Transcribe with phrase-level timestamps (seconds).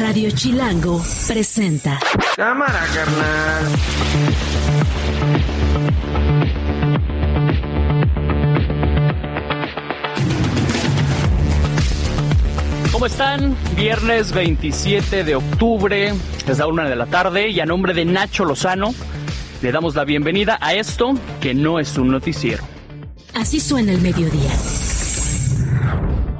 [0.00, 1.98] Radio Chilango presenta.
[2.36, 3.64] Cámara, carnal.
[12.92, 13.56] ¿Cómo están?
[13.74, 16.12] Viernes 27 de octubre,
[16.46, 18.94] es la una de la tarde y a nombre de Nacho Lozano
[19.62, 22.62] le damos la bienvenida a esto que no es un noticiero.
[23.34, 24.52] Así suena el mediodía.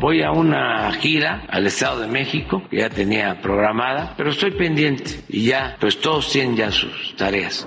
[0.00, 5.24] Voy a una gira al Estado de México, que ya tenía programada, pero estoy pendiente
[5.28, 7.66] y ya, pues todos tienen ya sus tareas.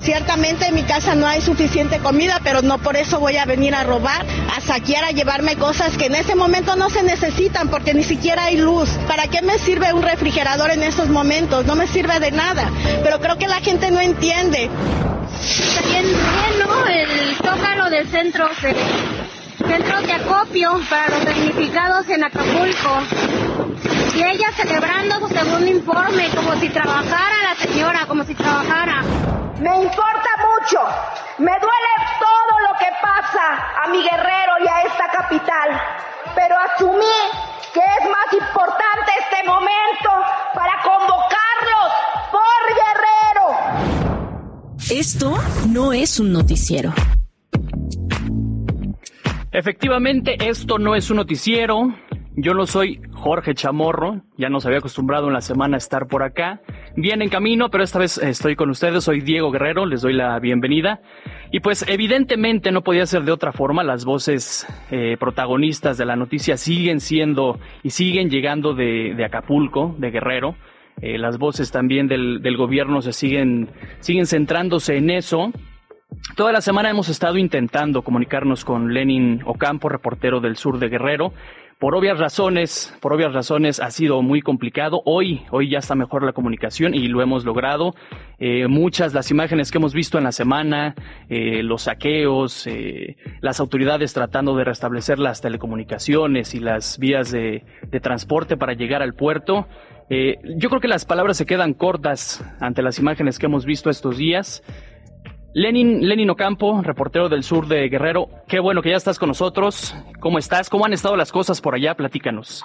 [0.00, 3.72] Ciertamente en mi casa no hay suficiente comida, pero no por eso voy a venir
[3.72, 7.94] a robar, a saquear, a llevarme cosas que en ese momento no se necesitan porque
[7.94, 8.90] ni siquiera hay luz.
[9.06, 11.64] ¿Para qué me sirve un refrigerador en estos momentos?
[11.66, 12.68] No me sirve de nada.
[13.04, 14.68] Pero creo que la gente no entiende.
[15.40, 16.86] Está bien, bien, ¿no?
[16.86, 18.48] El zócalo del centro
[19.58, 23.02] de, centro de acopio para los damnificados en Acapulco.
[24.14, 29.02] Y ella celebrando su segundo informe, como si trabajara la señora, como si trabajara.
[29.60, 30.78] Me importa mucho.
[31.38, 35.80] Me duele todo lo que pasa a mi guerrero y a esta capital.
[36.34, 37.16] Pero asumí
[37.72, 40.10] que es más importante este momento
[40.54, 41.92] para convocarlos
[42.30, 43.46] por guerrero.
[44.90, 45.36] Esto
[45.68, 46.92] no es un noticiero.
[49.54, 51.94] Efectivamente, esto no es un noticiero.
[52.34, 56.24] Yo no soy Jorge Chamorro, ya nos había acostumbrado en la semana a estar por
[56.24, 56.60] acá.
[56.96, 60.36] Bien en camino, pero esta vez estoy con ustedes, soy Diego Guerrero, les doy la
[60.40, 61.02] bienvenida.
[61.52, 66.16] Y pues evidentemente no podía ser de otra forma, las voces eh, protagonistas de la
[66.16, 70.56] noticia siguen siendo y siguen llegando de, Acapulco, de Guerrero.
[71.00, 73.68] Eh, las voces también del, del gobierno se siguen,
[74.00, 75.52] siguen centrándose en eso.
[76.36, 81.32] Toda la semana hemos estado intentando comunicarnos con Lenin Ocampo, reportero del sur de Guerrero.
[81.78, 85.02] Por obvias razones, por obvias razones ha sido muy complicado.
[85.04, 87.94] Hoy, hoy ya está mejor la comunicación y lo hemos logrado.
[88.38, 90.94] Eh, muchas las imágenes que hemos visto en la semana,
[91.28, 97.64] eh, los saqueos, eh, las autoridades tratando de restablecer las telecomunicaciones y las vías de,
[97.90, 99.66] de transporte para llegar al puerto.
[100.10, 103.90] Eh, yo creo que las palabras se quedan cortas ante las imágenes que hemos visto
[103.90, 104.62] estos días.
[105.54, 109.94] Lenin, Lenin Ocampo, reportero del sur de Guerrero, qué bueno que ya estás con nosotros.
[110.20, 110.68] ¿Cómo estás?
[110.68, 111.94] ¿Cómo han estado las cosas por allá?
[111.94, 112.64] Platícanos.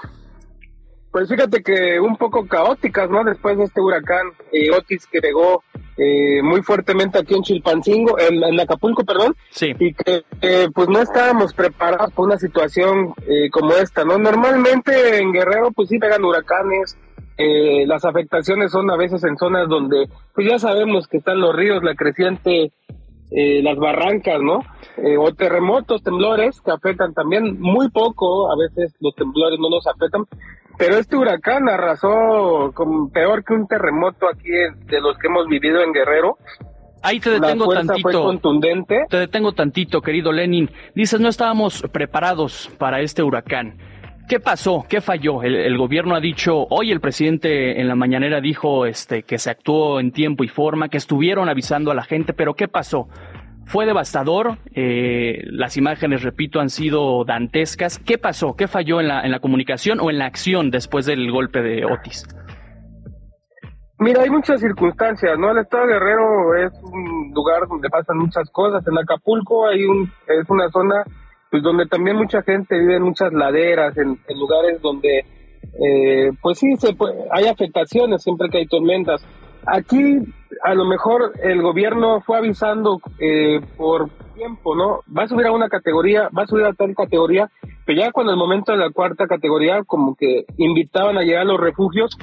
[1.11, 3.23] Pues fíjate que un poco caóticas, ¿no?
[3.23, 5.63] Después de este huracán eh, Otis que pegó
[5.97, 9.73] eh, muy fuertemente aquí en Chilpancingo, en, en Acapulco, perdón, Sí.
[9.79, 14.17] y que eh, pues no estábamos preparados para una situación eh, como esta, ¿no?
[14.19, 16.95] Normalmente en Guerrero pues sí pegan huracanes,
[17.39, 21.55] eh, las afectaciones son a veces en zonas donde pues ya sabemos que están los
[21.55, 22.73] ríos, la creciente,
[23.31, 24.59] eh, las barrancas, ¿no?
[24.97, 29.87] Eh, o terremotos, temblores que afectan también muy poco, a veces los temblores no nos
[29.87, 30.25] afectan,
[30.77, 35.81] pero este huracán arrasó como peor que un terremoto aquí de los que hemos vivido
[35.81, 36.37] en Guerrero.
[37.01, 38.23] Ahí te La detengo fue tantito.
[38.23, 39.05] contundente.
[39.09, 40.69] Te detengo tantito, querido Lenin.
[40.93, 43.77] Dices, no estábamos preparados para este huracán.
[44.29, 44.85] ¿Qué pasó?
[44.87, 45.41] ¿Qué falló?
[45.41, 49.99] El, gobierno ha dicho, hoy el presidente en la mañanera dijo este, que se actuó
[49.99, 53.07] en tiempo y forma, que estuvieron avisando a la gente, pero ¿qué pasó?
[53.65, 57.97] Fue devastador, eh, las imágenes, repito, han sido dantescas.
[57.97, 58.55] ¿Qué pasó?
[58.55, 61.85] ¿Qué falló en la, en la comunicación o en la acción después del golpe de
[61.85, 62.27] Otis?
[63.97, 65.49] Mira, hay muchas circunstancias, ¿no?
[65.49, 68.85] El Estado de Guerrero es un lugar donde pasan muchas cosas.
[68.85, 71.03] En Acapulco hay un, es una zona
[71.49, 75.25] pues donde también mucha gente vive en muchas laderas, en, lugares donde
[75.79, 79.25] eh, pues sí se puede- hay afectaciones siempre que hay tormentas.
[79.65, 80.19] Aquí
[80.63, 84.99] a lo mejor el gobierno fue avisando eh, por tiempo, ¿no?
[85.15, 87.49] Va a subir a una categoría, va a subir a tal categoría,
[87.85, 91.45] pero ya cuando el momento de la cuarta categoría como que invitaban a llegar a
[91.45, 92.17] los refugios,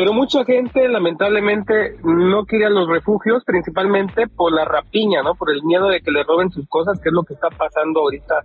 [0.00, 5.34] pero mucha gente lamentablemente no quiere a los refugios principalmente por la rapiña, ¿no?
[5.34, 8.00] Por el miedo de que le roben sus cosas, que es lo que está pasando
[8.00, 8.36] ahorita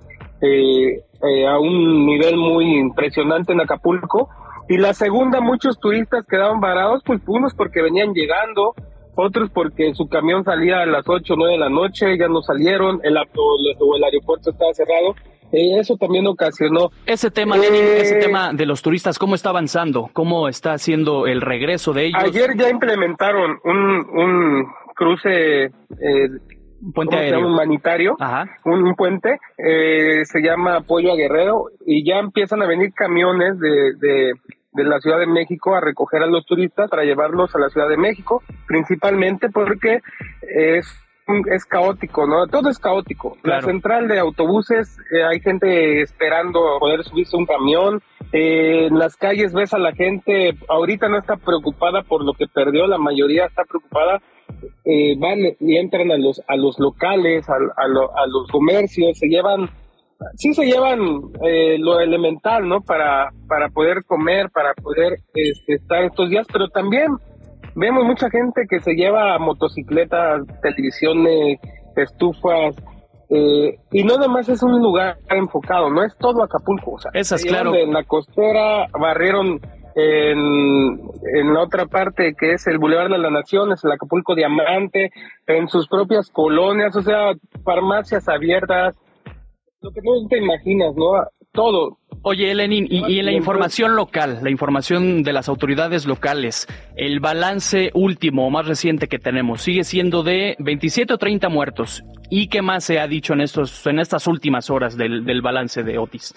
[0.41, 4.27] eh, eh, a un nivel muy impresionante en Acapulco.
[4.67, 8.73] Y la segunda, muchos turistas quedaban varados, pues unos porque venían llegando,
[9.15, 12.41] otros porque su camión salía a las 8 o 9 de la noche, ya no
[12.41, 15.15] salieron, el, el- el aeropuerto estaba cerrado.
[15.55, 20.09] Eh, eso también ocasionó Ese tema, Eh, ese tema de los turistas, ¿cómo está avanzando?
[20.11, 22.21] ¿Cómo está haciendo el regreso de ellos?
[22.23, 23.79] Ayer ya implementaron un,
[24.19, 25.71] un cruce, eh,
[26.93, 27.47] puente aéreo.
[27.47, 28.45] humanitario, Ajá.
[28.65, 33.57] un, un puente, eh, se llama Apoyo a Guerrero, y ya empiezan a venir camiones
[33.59, 34.33] de, de,
[34.73, 37.87] de la Ciudad de México a recoger a los turistas para llevarlos a la Ciudad
[37.89, 39.99] de México, principalmente porque
[40.41, 40.85] es
[41.51, 42.47] es caótico, ¿no?
[42.47, 43.37] Todo es caótico.
[43.43, 48.01] La central de autobuses, eh, hay gente esperando poder subirse un camión.
[48.31, 52.47] Eh, en las calles ves a la gente, ahorita no está preocupada por lo que
[52.47, 54.21] perdió, la mayoría está preocupada.
[54.85, 59.27] Eh, van y entran a los, a los locales, a, a, a los comercios, se
[59.27, 59.69] llevan
[60.35, 60.99] sí se llevan
[61.43, 62.81] eh, lo elemental, ¿no?
[62.81, 67.07] Para, para poder comer, para poder este, estar estos días, pero también
[67.75, 71.59] vemos mucha gente que se lleva motocicletas, televisiones,
[71.95, 72.75] estufas,
[73.29, 76.93] eh, y no nada más es un lugar enfocado, no es todo Acapulco.
[76.93, 77.73] O sea, Esas, claro.
[77.73, 79.59] En la costera barrieron
[79.95, 80.99] en,
[81.33, 85.11] en la otra parte que es el Boulevard de las Naciones, el Acapulco Diamante,
[85.47, 87.33] en sus propias colonias, o sea,
[87.63, 88.95] farmacias abiertas,
[89.81, 91.13] lo que no te imaginas, ¿no?
[91.51, 91.97] Todo.
[92.27, 97.91] Oye, Lenin, y, en la información local, la información de las autoridades locales, el balance
[97.93, 102.03] último, más reciente que tenemos, sigue siendo de 27 o 30 muertos.
[102.31, 105.83] ¿Y qué más se ha dicho en, estos, en estas últimas horas del, del balance
[105.83, 106.33] de Otis?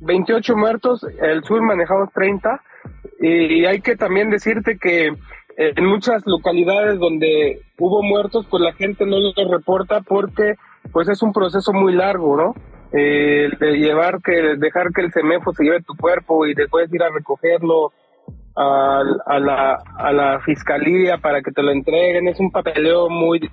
[0.00, 2.62] 28 muertos, el sur manejamos 30,
[3.20, 5.12] y hay que también decirte que
[5.56, 10.54] en muchas localidades donde hubo muertos, pues la gente no los reporta porque
[10.92, 12.54] pues es un proceso muy largo, ¿no?
[12.94, 17.02] Eh, de llevar que, dejar que el semefo se lleve tu cuerpo y después ir
[17.02, 17.90] a recogerlo
[18.54, 23.50] a, a, la, a la fiscalía para que te lo entreguen, es un papeleo muy,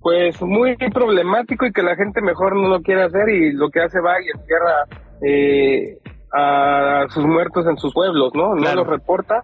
[0.00, 3.80] pues muy problemático y que la gente mejor no lo quiere hacer y lo que
[3.80, 4.86] hace va y encierra
[5.26, 5.98] eh,
[6.32, 8.54] a sus muertos en sus pueblos, ¿no?
[8.54, 9.42] No los reporta.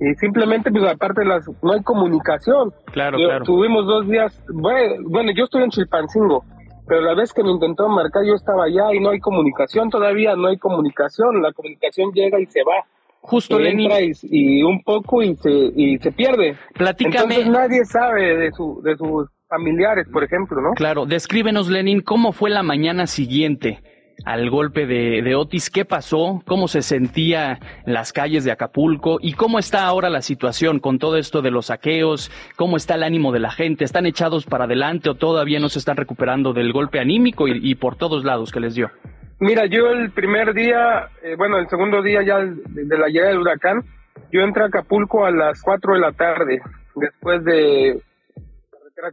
[0.00, 2.72] Y simplemente pues aparte las no hay comunicación.
[2.92, 3.44] Claro, claro.
[3.44, 6.44] tuvimos dos días bueno, yo estoy en Chilpancingo
[6.86, 10.36] pero la vez que me intentó marcar yo estaba allá y no hay comunicación todavía
[10.36, 11.42] no hay comunicación.
[11.42, 12.84] La comunicación llega y se va.
[13.20, 13.90] Justo Lenin.
[14.22, 16.56] y, un poco y se y se pierde.
[16.74, 17.34] Platícame.
[17.34, 22.32] Entonces nadie sabe de su de sus familiares por ejemplo no claro descríbenos Lenin cómo
[22.32, 23.80] fue la mañana siguiente
[24.24, 25.70] al golpe de, Otis.
[25.70, 26.42] ¿Qué pasó?
[26.46, 29.18] ¿Cómo se sentía en las calles de Acapulco?
[29.20, 32.30] ¿Y cómo está ahora la situación con todo esto de los saqueos?
[32.56, 33.84] ¿Cómo está el ánimo de la gente?
[33.84, 37.96] ¿Están echados para adelante o todavía no se están recuperando del golpe anímico y, por
[37.96, 38.90] todos lados que les dio?
[39.38, 43.40] Mira, yo el primer día, eh, bueno, el segundo día ya de, la llegada del
[43.40, 43.84] huracán,
[44.32, 46.60] yo entré a Acapulco a las 4 de la tarde,
[46.94, 48.00] después de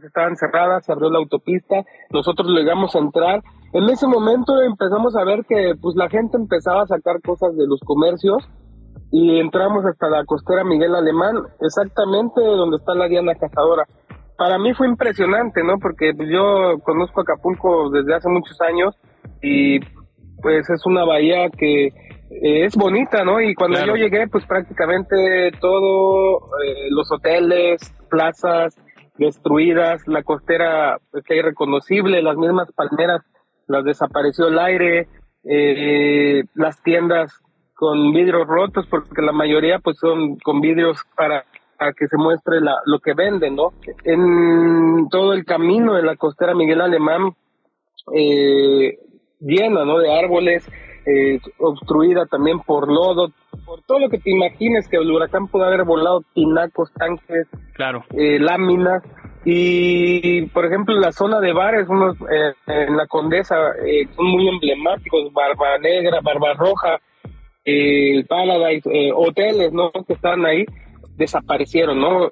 [0.00, 3.42] que estaban cerradas, se abrió la autopista, nosotros llegamos a entrar.
[3.72, 7.66] En ese momento empezamos a ver que pues la gente empezaba a sacar cosas de
[7.66, 8.48] los comercios
[9.10, 13.84] y entramos hasta la costera Miguel Alemán, exactamente donde está la Diana Cazadora.
[14.36, 15.78] Para mí fue impresionante, ¿no?
[15.78, 18.96] Porque pues, yo conozco Acapulco desde hace muchos años
[19.42, 19.80] y
[20.42, 23.40] pues es una bahía que eh, es bonita, ¿no?
[23.40, 28.76] Y cuando yo llegué, pues prácticamente todo, eh, los hoteles, plazas,
[29.16, 33.22] destruidas, la costera está irreconocible, las mismas palmeras
[33.66, 35.08] las desapareció el aire,
[35.44, 37.40] eh, las tiendas
[37.74, 41.44] con vidrios rotos, porque la mayoría pues son con vidrios para,
[41.98, 43.72] que se muestre la, lo que venden, ¿no?
[44.04, 47.34] En todo el camino de la costera Miguel Alemán,
[48.14, 48.98] eh,
[49.40, 49.98] llena, ¿no?
[49.98, 50.66] De árboles,
[51.06, 53.30] eh, obstruida también por lodo,
[53.64, 58.04] por todo lo que te imagines que el huracán pudo haber volado tinacos, tanques, claro.
[58.10, 59.02] Eh, láminas.
[59.46, 64.48] Y, por ejemplo, la zona de bares, unos eh, en la Condesa, eh, son muy
[64.48, 66.98] emblemáticos, Barba Negra, Barba Roja,
[67.64, 69.92] eh, Paradise, hoteles, ¿no?
[70.06, 70.64] Que están ahí,
[71.16, 72.30] desaparecieron, ¿no?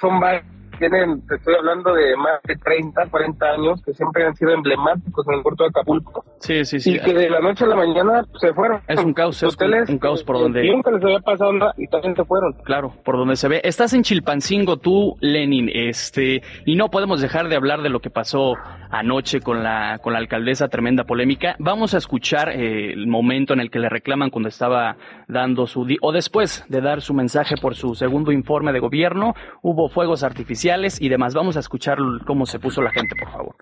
[0.00, 0.44] son bares
[0.78, 5.26] tienen, te estoy hablando de más de 30, 40 años, que siempre han sido emblemáticos
[5.28, 6.24] en el puerto de Acapulco.
[6.38, 6.96] Sí, sí, sí.
[6.96, 8.80] Y que de la noche a la mañana se fueron.
[8.88, 9.56] Es un caos, es
[9.88, 10.64] un, caos por donde...
[10.70, 12.52] nunca les había pasado nada y también se fueron.
[12.64, 13.60] Claro, por donde se ve.
[13.64, 18.10] Estás en Chilpancingo tú, Lenin, este, y no podemos dejar de hablar de lo que
[18.10, 18.54] pasó
[18.90, 21.56] anoche con la, con la alcaldesa, tremenda polémica.
[21.58, 24.96] Vamos a escuchar eh, el momento en el que le reclaman cuando estaba
[25.28, 29.88] dando su, o después de dar su mensaje por su segundo informe de gobierno, hubo
[29.88, 30.63] fuegos artificiales
[31.00, 31.34] y demás.
[31.34, 33.54] Vamos a escuchar cómo se puso la gente, por favor.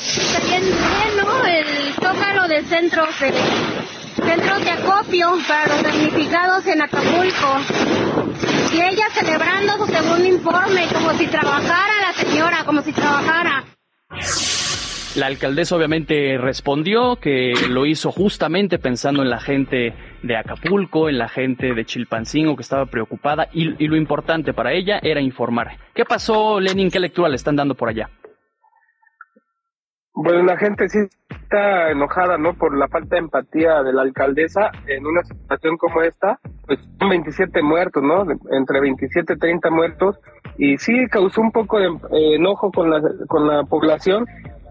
[0.00, 0.62] Está bien,
[1.16, 1.46] ¿no?
[1.46, 7.58] El tócalo del centro de, de acopio para los damnificados en Acapulco.
[8.72, 13.64] Y ella celebrando su segundo informe, como si trabajara la señora, como si trabajara.
[15.16, 21.16] La alcaldesa obviamente respondió que lo hizo justamente pensando en la gente de Acapulco, en
[21.16, 25.78] la gente de Chilpancingo que estaba preocupada y, lo importante para ella era informar.
[25.94, 26.90] ¿Qué pasó, Lenin?
[26.90, 28.10] ¿Qué lectura le están dando por allá?
[30.12, 30.98] Bueno, la gente sí
[31.30, 32.52] está enojada, ¿no?
[32.52, 36.38] Por la falta de empatía de la alcaldesa en una situación como esta.
[36.66, 38.26] Pues son 27 muertos, ¿no?
[38.50, 40.18] Entre 27 y 30 muertos
[40.58, 44.26] y sí causó un poco de eh, enojo con la, con la población,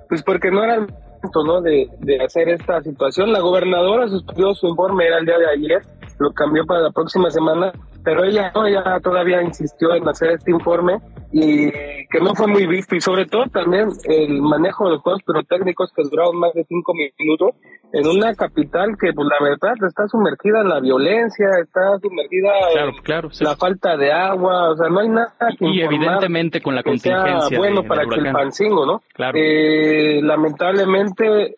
[0.07, 1.61] pues porque no era el momento ¿no?
[1.61, 3.31] De, de hacer esta situación.
[3.31, 5.81] La gobernadora suspendió su informe, era el día de ayer,
[6.19, 7.71] lo cambió para la próxima semana,
[8.05, 10.99] pero ella no, ella todavía insistió en hacer este informe
[11.33, 15.23] y que no fue muy visto y sobre todo también el manejo de los juegos
[15.23, 17.49] pirotécnicos que duraron más de cinco minutos
[17.91, 23.45] en una capital que pues la verdad está sumergida en la violencia, está sumergida en
[23.45, 27.57] la falta de agua, o sea, no hay nada que Y evidentemente con la contingencia
[27.57, 29.01] bueno para que el pancingo, ¿no?
[29.13, 29.37] Claro.
[29.41, 31.55] Eh, lamentablemente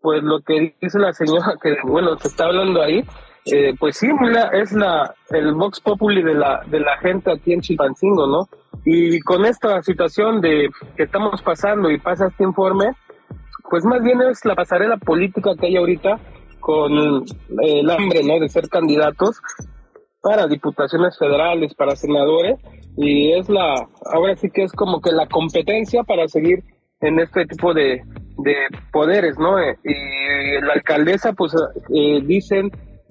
[0.00, 3.02] pues lo que dice la señora que bueno, se está hablando ahí
[3.46, 4.08] eh, pues sí,
[4.52, 8.48] es la el vox populi de la de la gente aquí en Chilpancingo, ¿no?
[8.84, 12.92] Y con esta situación de que estamos pasando y pasa este informe,
[13.70, 16.18] pues más bien es la pasarela política que hay ahorita
[16.60, 17.24] con
[17.62, 18.38] el hambre, ¿no?
[18.38, 19.40] De ser candidatos
[20.20, 22.58] para diputaciones federales, para senadores
[22.96, 26.62] y es la ahora sí que es como que la competencia para seguir
[27.00, 28.02] en este tipo de,
[28.38, 28.54] de
[28.92, 29.58] poderes, ¿no?
[29.60, 31.54] Y la alcaldesa, pues
[31.94, 32.70] eh, dicen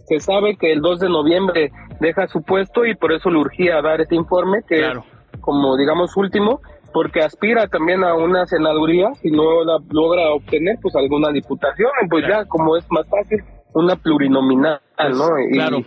[0.09, 3.81] que sabe que el 2 de noviembre deja su puesto y por eso le urgía
[3.81, 4.97] dar este informe, que es
[5.39, 6.61] como digamos último,
[6.91, 12.25] porque aspira también a una senaduría, si no la logra obtener, pues alguna diputación, pues
[12.27, 15.39] ya como es más fácil, una plurinominal, ¿no?
[15.39, 15.77] Y, claro.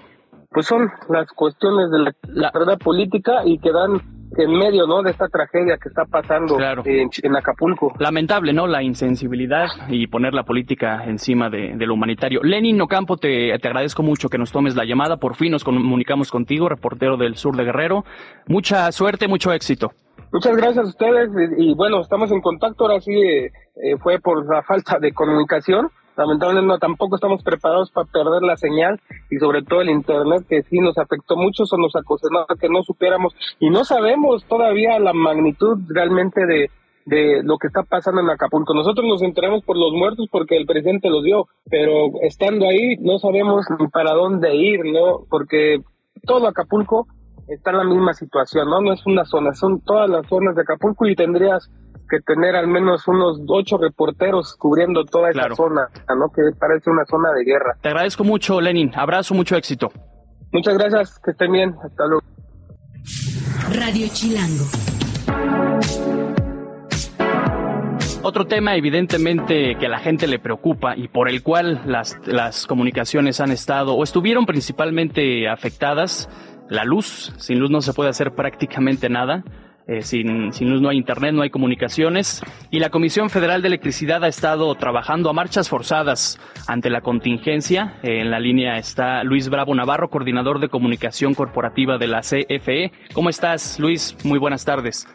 [0.50, 4.00] Pues son las cuestiones de la, la verdad política y que dan
[4.36, 5.02] en medio ¿no?
[5.02, 7.92] de esta tragedia que está pasando en, Acapulco.
[7.98, 8.66] Lamentable, ¿no?
[8.66, 12.40] La insensibilidad y poner la política encima de, lo humanitario.
[12.42, 15.16] Lenin Ocampo, te, te agradezco mucho que nos tomes la llamada.
[15.16, 18.04] Por fin nos comunicamos contigo, reportero del sur de Guerrero.
[18.46, 19.92] Mucha suerte, mucho éxito.
[20.32, 22.84] Muchas gracias a ustedes y, bueno, estamos en contacto.
[22.84, 27.90] Ahora sí eh, eh, fue por la falta de comunicación lamentablemente no, tampoco estamos preparados
[27.90, 29.00] para perder la señal
[29.30, 32.82] y sobre todo el internet que sí nos afectó mucho, eso nos acosionó que no
[32.82, 36.70] supiéramos y no sabemos todavía la magnitud realmente de,
[37.06, 38.74] de lo que está pasando en Acapulco.
[38.74, 43.18] Nosotros nos enteramos por los muertos porque el presidente los dio, pero estando ahí no
[43.18, 45.20] sabemos ni para dónde ir, ¿no?
[45.28, 45.80] Porque
[46.26, 47.06] todo Acapulco
[47.48, 48.80] está en la misma situación, ¿no?
[48.80, 51.70] No es una zona, son todas las zonas de Acapulco y tendrías
[52.12, 56.28] que tener al menos unos ocho reporteros cubriendo toda esa zona, ¿no?
[56.28, 57.78] Que parece una zona de guerra.
[57.80, 58.92] Te agradezco mucho, Lenin.
[58.94, 59.90] Abrazo, mucho éxito.
[60.52, 61.74] Muchas gracias, que estén bien.
[61.82, 62.22] Hasta luego.
[63.72, 64.64] Radio Chilango.
[68.22, 72.66] Otro tema evidentemente que a la gente le preocupa y por el cual las, las
[72.66, 76.28] comunicaciones han estado o estuvieron principalmente afectadas,
[76.68, 77.32] la luz.
[77.38, 79.44] Sin luz no se puede hacer prácticamente nada.
[79.86, 82.42] Eh, sin, sin, luz no hay internet, no hay comunicaciones.
[82.70, 87.98] Y la Comisión Federal de Electricidad ha estado trabajando a marchas forzadas ante la contingencia.
[88.02, 92.92] en la línea está Luis Bravo Navarro, coordinador de comunicación corporativa de la CFE.
[93.12, 94.16] ¿Cómo estás, Luis?
[94.24, 95.06] Muy buenas tardes.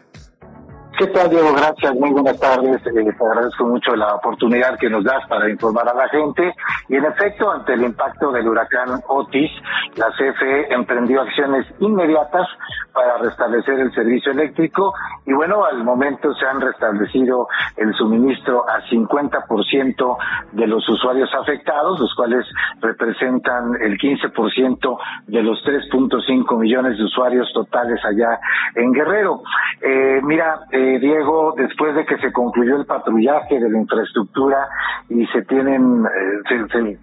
[0.98, 1.52] ¿Qué tal, Diego?
[1.52, 2.84] Gracias, muy buenas tardes.
[2.84, 6.52] Eh, te agradezco mucho la oportunidad que nos das para informar a la gente.
[6.88, 9.48] Y en efecto, ante el impacto del huracán Otis,
[9.94, 12.48] la CFE emprendió acciones inmediatas
[12.92, 14.92] para restablecer el servicio eléctrico
[15.24, 20.16] y bueno, al momento se han restablecido el suministro a 50%
[20.52, 22.44] de los usuarios afectados, los cuales
[22.80, 28.40] representan el 15% de los 3.5 millones de usuarios totales allá
[28.74, 29.42] en Guerrero.
[29.80, 34.68] Eh, mira, eh, Diego, después de que se concluyó el patrullaje de la infraestructura
[35.08, 36.98] y se tienen, eh, se,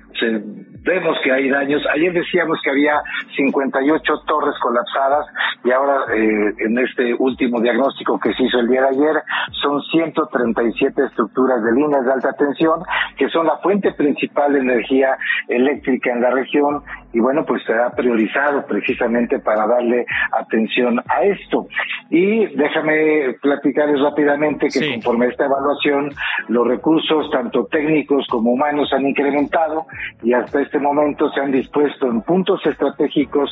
[0.85, 1.81] vemos que hay daños.
[1.93, 3.01] Ayer decíamos que había
[3.35, 5.25] 58 torres colapsadas
[5.63, 9.23] y ahora eh, en este último diagnóstico que se hizo el día de ayer
[9.61, 12.81] son 137 estructuras de líneas de alta tensión
[13.17, 15.17] que son la fuente principal de energía
[15.47, 16.83] eléctrica en la región
[17.15, 21.65] y bueno, pues se ha priorizado precisamente para darle atención a esto.
[22.09, 26.11] Y déjame platicarles rápidamente que conforme a esta evaluación,
[26.49, 29.85] los recursos tanto técnicos como humanos han incrementado
[30.23, 33.51] y hasta este momento se han dispuesto en puntos estratégicos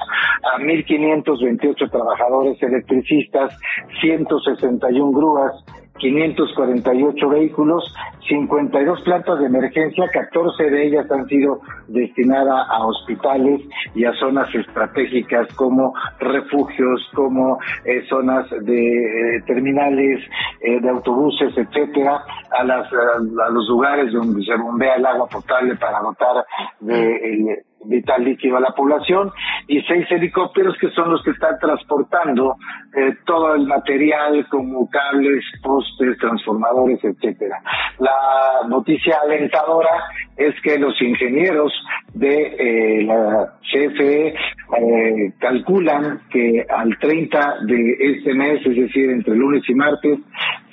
[0.54, 3.58] a 1.528 trabajadores electricistas,
[4.02, 5.64] 161 grúas,
[6.00, 7.94] 548 vehículos,
[8.28, 13.62] 52 plantas de emergencia, 14 de ellas han sido destinadas a hospitales
[13.94, 20.20] y a zonas estratégicas como refugios, como eh, zonas de eh, terminales
[20.62, 25.76] eh, de autobuses, etcétera, a, las, a, los lugares donde se bombea el agua potable
[25.76, 26.46] para dotar
[26.80, 29.32] de vital líquido a la población
[29.68, 32.58] y seis helicópteros que son los que están transportando
[32.96, 37.62] eh, todo el material como cables, postes, transformadores, etcétera.
[38.00, 40.04] La noticia alentadora
[40.38, 41.72] es que los ingenieros
[42.14, 49.36] de eh, la CFE eh, calculan que al 30 de este mes, es decir, entre
[49.36, 50.20] lunes y martes,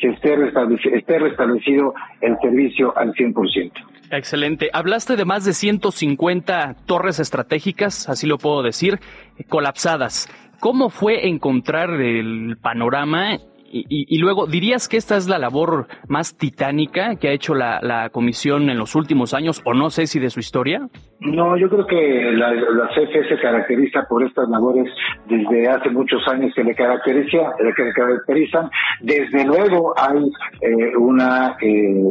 [0.00, 0.34] se esté,
[0.96, 3.72] esté restablecido el servicio al 100%.
[4.10, 4.70] Excelente.
[4.72, 8.98] Hablaste de más de 150 torres estratégicas, así lo puedo decir,
[9.48, 10.28] colapsadas.
[10.58, 13.38] ¿Cómo fue encontrar el panorama
[13.72, 18.68] y, luego, ¿dirías que esta es la labor más titánica que ha hecho la, comisión
[18.68, 20.88] en los últimos años, o no sé si de su historia?
[21.20, 22.50] No, yo creo que la,
[22.94, 24.92] CFE se caracteriza por estas labores
[25.28, 27.52] desde hace muchos años que le, caracteriza,
[27.94, 28.70] caracterizan.
[29.00, 30.18] Desde luego hay
[30.62, 32.02] eh, una eh,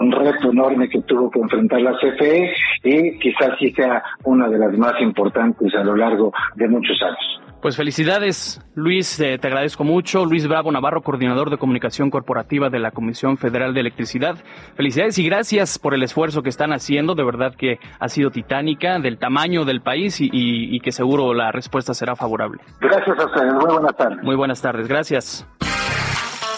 [0.00, 2.52] un reto enorme que tuvo que enfrentar la CFE
[2.84, 7.51] y quizás sí sea una de las más importantes a lo largo de muchos años.
[7.62, 10.24] Pues felicidades, Luis, eh, te agradezco mucho.
[10.24, 14.34] Luis Bravo Navarro, coordinador de comunicación corporativa de la Comisión Federal de Electricidad.
[14.74, 17.14] Felicidades y gracias por el esfuerzo que están haciendo.
[17.14, 21.94] De verdad que ha sido titánica, del tamaño del país y, que seguro la respuesta
[21.94, 22.60] será favorable.
[22.80, 23.54] Gracias a ustedes.
[23.54, 24.18] Muy buenas tardes.
[24.24, 24.88] Muy buenas tardes.
[24.88, 25.46] Gracias.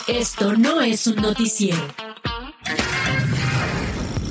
[0.08, 1.82] Esto no es un noticiero.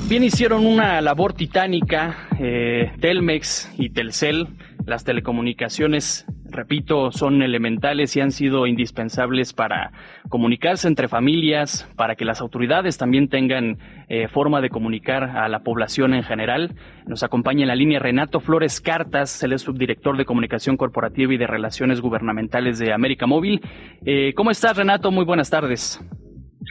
[0.10, 4.48] Bien hicieron una labor titánica eh, Telmex y Telcel.
[4.86, 9.92] Las telecomunicaciones repito, son elementales y han sido indispensables para
[10.30, 15.60] comunicarse entre familias, para que las autoridades también tengan eh, forma de comunicar a la
[15.60, 16.76] población en general.
[17.06, 21.38] Nos acompaña en la línea Renato Flores Cartas, él es subdirector de comunicación corporativa y
[21.38, 23.62] de relaciones gubernamentales de América Móvil.
[24.06, 25.12] Eh, ¿Cómo estás, Renato?
[25.12, 26.00] Muy buenas tardes.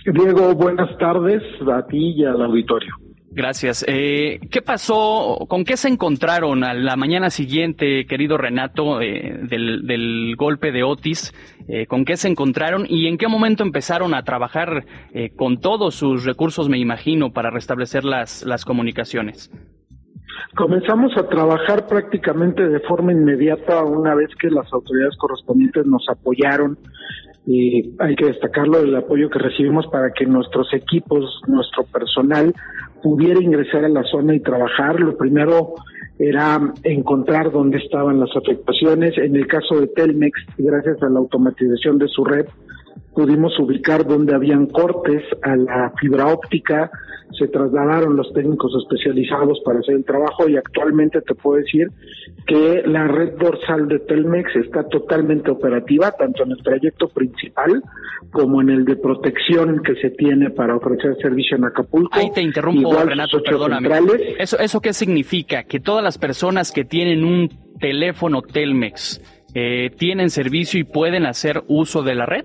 [0.06, 3.01] Diego, buenas tardes a ti y al auditorio.
[3.34, 3.82] Gracias.
[3.88, 5.46] Eh, ¿Qué pasó?
[5.48, 11.32] ¿Con qué se encontraron a la mañana siguiente, querido Renato, eh, del, golpe de Otis?
[11.66, 14.84] Eh, ¿Con qué se encontraron y en qué momento empezaron a trabajar
[15.36, 19.50] con todos sus recursos, me imagino, para restablecer las, las comunicaciones?
[20.54, 26.76] Comenzamos a trabajar prácticamente de forma inmediata una vez que las autoridades correspondientes nos apoyaron
[27.46, 32.54] y hay que destacarlo el apoyo que recibimos para que nuestros equipos, nuestro personal
[33.02, 35.00] pudiera ingresar a la zona y trabajar.
[35.00, 35.74] Lo primero
[36.18, 39.16] era encontrar dónde estaban las afectaciones.
[39.18, 42.46] En el caso de Telmex, gracias a la automatización de su red,
[43.14, 46.90] pudimos ubicar dónde habían cortes a la fibra óptica,
[47.38, 51.88] se trasladaron los técnicos especializados para hacer el trabajo y actualmente te puedo decir
[52.46, 57.82] que la red dorsal de Telmex está totalmente operativa, tanto en el trayecto principal
[58.30, 62.18] como en el de protección que se tiene para ofrecer servicio en Acapulco.
[62.18, 63.88] Ahí te interrumpo, Renato, perdóname.
[64.38, 65.64] ¿Eso, ¿Eso qué significa?
[65.64, 69.20] Que todas las personas que tienen un teléfono Telmex
[69.54, 72.44] eh, tienen servicio y pueden hacer uso de la red?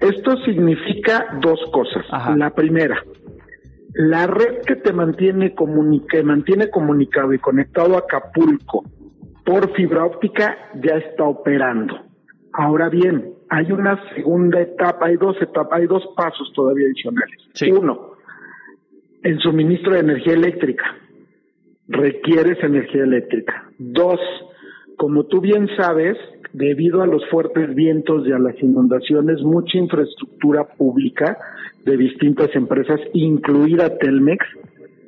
[0.00, 2.04] Esto significa dos cosas.
[2.36, 3.02] La primera,
[3.94, 5.54] la red que te mantiene,
[6.08, 8.84] que mantiene comunicado y conectado a Acapulco
[9.44, 12.00] por fibra óptica ya está operando.
[12.52, 17.38] Ahora bien, hay una segunda etapa, hay dos etapas, hay dos pasos todavía adicionales.
[17.70, 18.14] Uno,
[19.22, 20.96] el suministro de energía eléctrica.
[21.86, 23.70] Requieres energía eléctrica.
[23.78, 24.18] Dos,
[24.96, 26.16] como tú bien sabes,
[26.54, 31.36] debido a los fuertes vientos y a las inundaciones, mucha infraestructura pública
[31.84, 34.46] de distintas empresas, incluida Telmex,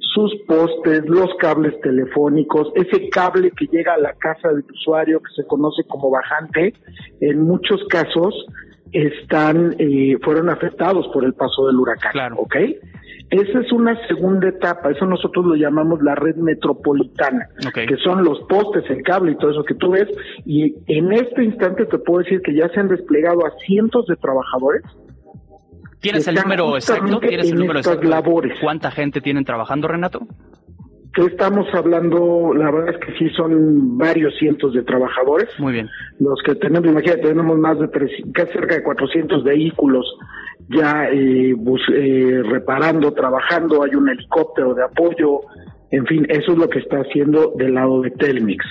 [0.00, 5.32] sus postes, los cables telefónicos, ese cable que llega a la casa del usuario que
[5.40, 6.74] se conoce como bajante,
[7.20, 8.34] en muchos casos
[8.92, 12.36] están eh, fueron afectados por el paso del huracán, claro.
[12.38, 12.56] ¿ok?
[13.30, 18.40] Esa es una segunda etapa, eso nosotros lo llamamos la red metropolitana, que son los
[18.48, 20.08] postes, el cable y todo eso que tú ves,
[20.44, 24.14] y en este instante te puedo decir que ya se han desplegado a cientos de
[24.16, 24.82] trabajadores.
[26.00, 27.18] ¿Tienes el número exacto?
[27.18, 28.08] ¿Tienes el número exacto?
[28.08, 28.58] Labores.
[28.60, 30.20] ¿Cuánta gente tienen trabajando, Renato?
[31.24, 35.48] estamos hablando, la verdad es que sí son varios cientos de trabajadores.
[35.58, 35.88] Muy bien.
[36.18, 40.06] Los que tenemos, imagínate, tenemos más de tres, casi cerca de 400 vehículos
[40.68, 45.40] ya eh, eh, reparando, trabajando, hay un helicóptero de apoyo,
[45.90, 48.64] en fin, eso es lo que está haciendo del lado de Telmix.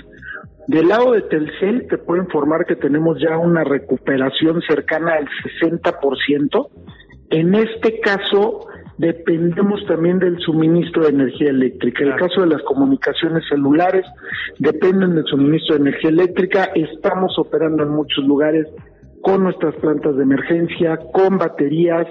[0.68, 5.28] Del lado de Telcel te puedo informar que tenemos ya una recuperación cercana al
[5.62, 6.68] 60%.
[7.30, 12.04] En este caso, dependemos también del suministro de energía eléctrica.
[12.04, 14.06] En el caso de las comunicaciones celulares,
[14.58, 16.70] dependen del suministro de energía eléctrica.
[16.74, 18.68] Estamos operando en muchos lugares
[19.26, 22.06] con nuestras plantas de emergencia, con baterías.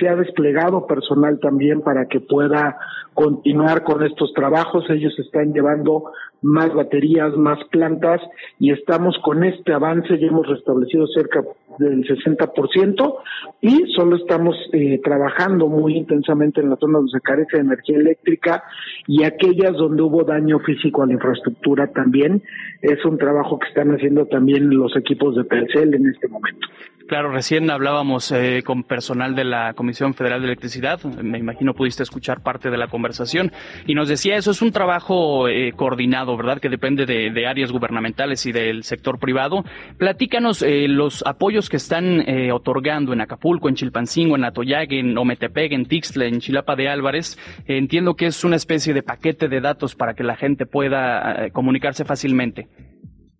[0.00, 2.78] Se ha desplegado personal también para que pueda
[3.12, 4.88] continuar con estos trabajos.
[4.88, 6.04] Ellos están llevando
[6.40, 8.22] más baterías, más plantas
[8.58, 11.42] y estamos con este avance, ya hemos restablecido cerca
[11.78, 13.16] del 60%
[13.60, 17.96] y solo estamos eh, trabajando muy intensamente en las zonas donde se carece de energía
[17.96, 18.64] eléctrica
[19.06, 22.42] y aquellas donde hubo daño físico a la infraestructura también.
[22.82, 26.68] Es un trabajo que están haciendo también los equipos de Telcel en este momento.
[27.06, 32.02] Claro, recién hablábamos eh, con personal de la Comisión Federal de Electricidad, me imagino pudiste
[32.02, 33.52] escuchar parte de la conversación,
[33.86, 36.60] y nos decía eso es un trabajo eh, coordinado, ¿verdad?
[36.60, 39.64] Que depende de, áreas gubernamentales y del sector privado.
[39.98, 45.72] Platícanos eh, los apoyos que están otorgando en Acapulco, en Chilpancingo, en Atoyague, en Ometepec,
[45.72, 47.38] en Tixtle, en Chilapa de Álvarez.
[47.66, 52.04] entiendo que es una especie de paquete de datos para que la gente pueda comunicarse
[52.04, 52.68] fácilmente.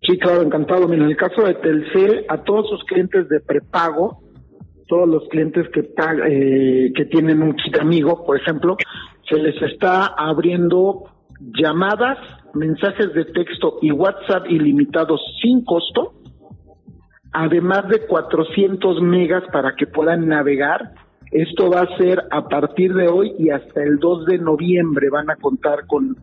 [0.07, 0.87] Sí, claro, encantado.
[0.87, 4.21] Mira, en el caso de Telcel, a todos sus clientes de prepago,
[4.87, 8.77] todos los clientes que, eh, que tienen un kit amigo, por ejemplo,
[9.27, 11.05] se les está abriendo
[11.59, 12.19] llamadas,
[12.53, 16.13] mensajes de texto y WhatsApp ilimitados sin costo,
[17.35, 20.93] además de 400 megas para que puedan navegar.
[21.31, 25.29] Esto va a ser a partir de hoy y hasta el 2 de noviembre van
[25.29, 26.15] a contar con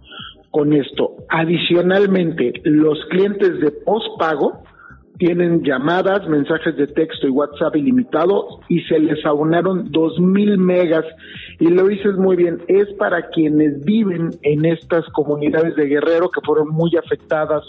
[0.52, 1.16] con esto.
[1.30, 4.62] Adicionalmente, los clientes de postpago
[5.18, 9.18] tienen llamadas, mensajes de texto y WhatsApp ilimitado y se les
[9.90, 11.04] dos mil megas.
[11.58, 16.40] Y lo dices muy bien, es para quienes viven en estas comunidades de Guerrero que
[16.44, 17.62] fueron muy afectadas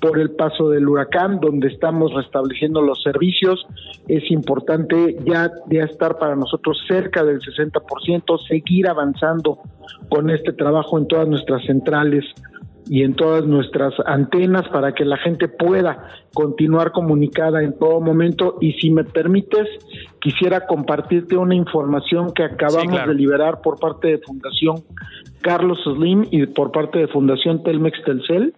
[0.00, 3.66] por el paso del huracán, donde estamos restableciendo los servicios.
[4.08, 9.58] Es importante ya, ya estar para nosotros cerca del 60%, seguir avanzando
[10.08, 12.24] con este trabajo en todas nuestras centrales
[12.90, 18.58] y en todas nuestras antenas para que la gente pueda continuar comunicada en todo momento.
[18.60, 19.68] Y si me permites,
[20.20, 24.82] quisiera compartirte una información que acabamos de liberar por parte de Fundación
[25.40, 28.54] Carlos Slim y por parte de Fundación Telmex Telcel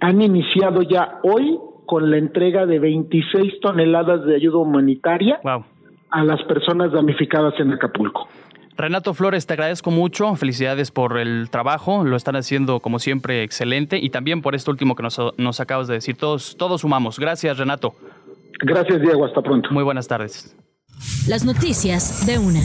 [0.00, 5.40] han iniciado ya hoy con la entrega de 26 toneladas de ayuda humanitaria
[6.10, 8.28] a las personas damnificadas en Acapulco.
[8.78, 13.98] Renato Flores, te agradezco mucho, felicidades por el trabajo, lo están haciendo como siempre excelente
[13.98, 17.18] y también por esto último que nos, nos acabas de decir, todos, todos sumamos.
[17.18, 17.96] Gracias Renato.
[18.60, 19.68] Gracias Diego, hasta pronto.
[19.72, 20.56] Muy buenas tardes.
[21.26, 22.60] Las noticias de una.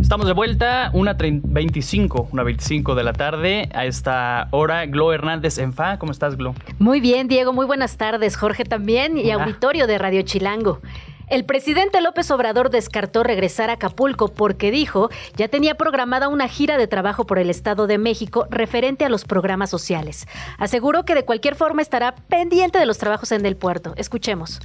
[0.00, 3.70] Estamos de vuelta, una 25, una 25 de la tarde.
[3.74, 5.98] A esta hora, Glo Hernández en FA.
[5.98, 6.54] ¿Cómo estás, Glo?
[6.78, 7.52] Muy bien, Diego.
[7.52, 8.36] Muy buenas tardes.
[8.36, 10.80] Jorge también y auditorio de Radio Chilango.
[11.28, 16.76] El presidente López Obrador descartó regresar a Acapulco porque dijo ya tenía programada una gira
[16.76, 20.26] de trabajo por el Estado de México referente a los programas sociales.
[20.58, 23.94] Aseguró que de cualquier forma estará pendiente de los trabajos en el puerto.
[23.96, 24.60] Escuchemos.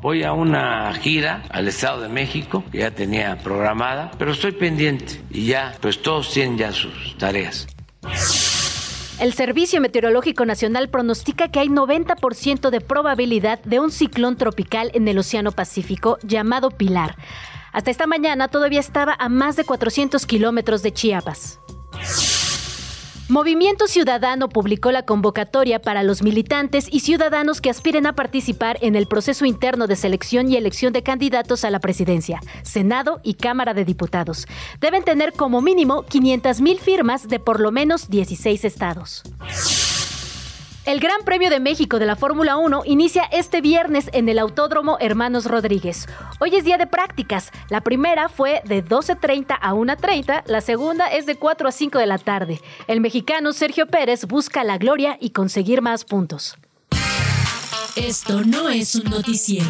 [0.00, 5.20] Voy a una gira al Estado de México que ya tenía programada, pero estoy pendiente
[5.30, 7.66] y ya, pues todos tienen ya sus tareas.
[9.20, 15.06] El Servicio Meteorológico Nacional pronostica que hay 90% de probabilidad de un ciclón tropical en
[15.08, 17.16] el Océano Pacífico llamado Pilar.
[17.70, 21.60] Hasta esta mañana todavía estaba a más de 400 kilómetros de Chiapas.
[23.30, 28.96] Movimiento Ciudadano publicó la convocatoria para los militantes y ciudadanos que aspiren a participar en
[28.96, 33.72] el proceso interno de selección y elección de candidatos a la presidencia, Senado y Cámara
[33.72, 34.48] de Diputados.
[34.80, 39.22] Deben tener como mínimo 500.000 firmas de por lo menos 16 estados.
[40.86, 44.96] El Gran Premio de México de la Fórmula 1 inicia este viernes en el Autódromo
[44.98, 46.08] Hermanos Rodríguez.
[46.40, 47.50] Hoy es día de prácticas.
[47.68, 52.06] La primera fue de 12.30 a 1.30, la segunda es de 4 a 5 de
[52.06, 52.60] la tarde.
[52.86, 56.56] El mexicano Sergio Pérez busca la gloria y conseguir más puntos.
[57.94, 59.68] Esto no es un noticiero.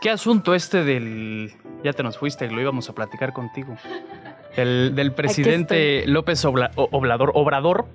[0.00, 1.54] ¿Qué asunto este del...
[1.82, 3.76] Ya te nos fuiste, lo íbamos a platicar contigo
[4.56, 7.86] del, presidente López Obrador, Obrador.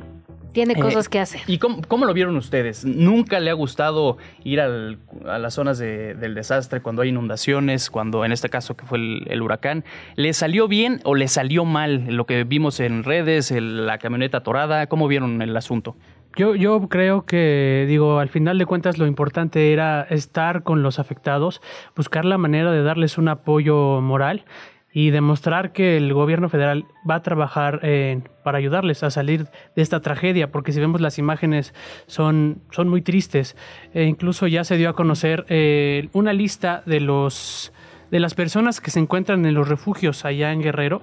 [0.52, 1.41] Tiene eh, cosas que hacer.
[1.48, 2.84] ¿Y cómo, lo vieron ustedes?
[2.86, 8.32] ¿Nunca le ha gustado ir a las zonas del desastre cuando hay inundaciones, cuando en
[8.32, 9.84] este caso que fue el, huracán?
[10.15, 14.88] ¿Le salió bien o le salió mal lo que vimos en redes, la camioneta torada?
[14.88, 15.95] ¿Cómo vieron el asunto?
[16.36, 21.00] Yo, yo creo que, digo, al final de cuentas lo importante era estar con los
[21.00, 21.62] afectados,
[21.95, 24.45] buscar la manera de darles un apoyo moral
[24.91, 29.82] y demostrar que el gobierno federal va a trabajar eh, para ayudarles a salir de
[29.82, 31.73] esta tragedia, porque si vemos las imágenes
[32.08, 33.56] son, son muy tristes.
[33.93, 37.71] E incluso ya se dio a conocer eh, una lista de los
[38.12, 41.02] de las personas que se encuentran en los refugios allá en Guerrero.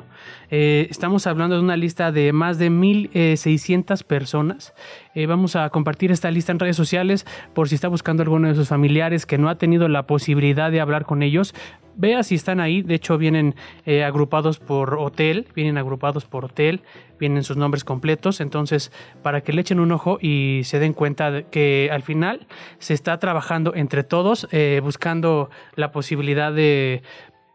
[0.50, 4.74] Eh, estamos hablando de una lista de más de 1.600 personas
[5.16, 7.24] Eh, vamos a compartir esta lista en redes sociales
[7.54, 10.78] por si está buscando alguno de sus familiares que no ha tenido la posibilidad de
[10.78, 11.54] hablar con ellos.
[11.94, 12.82] Vea si están ahí.
[12.82, 13.54] De hecho, vienen
[13.86, 16.82] eh, agrupados por hotel, vienen agrupados por hotel,
[17.18, 18.42] vienen sus nombres completos.
[18.42, 22.46] Entonces, para que le echen un ojo y se den cuenta de que al final
[22.78, 27.02] se está trabajando entre todos, eh, buscando la posibilidad de,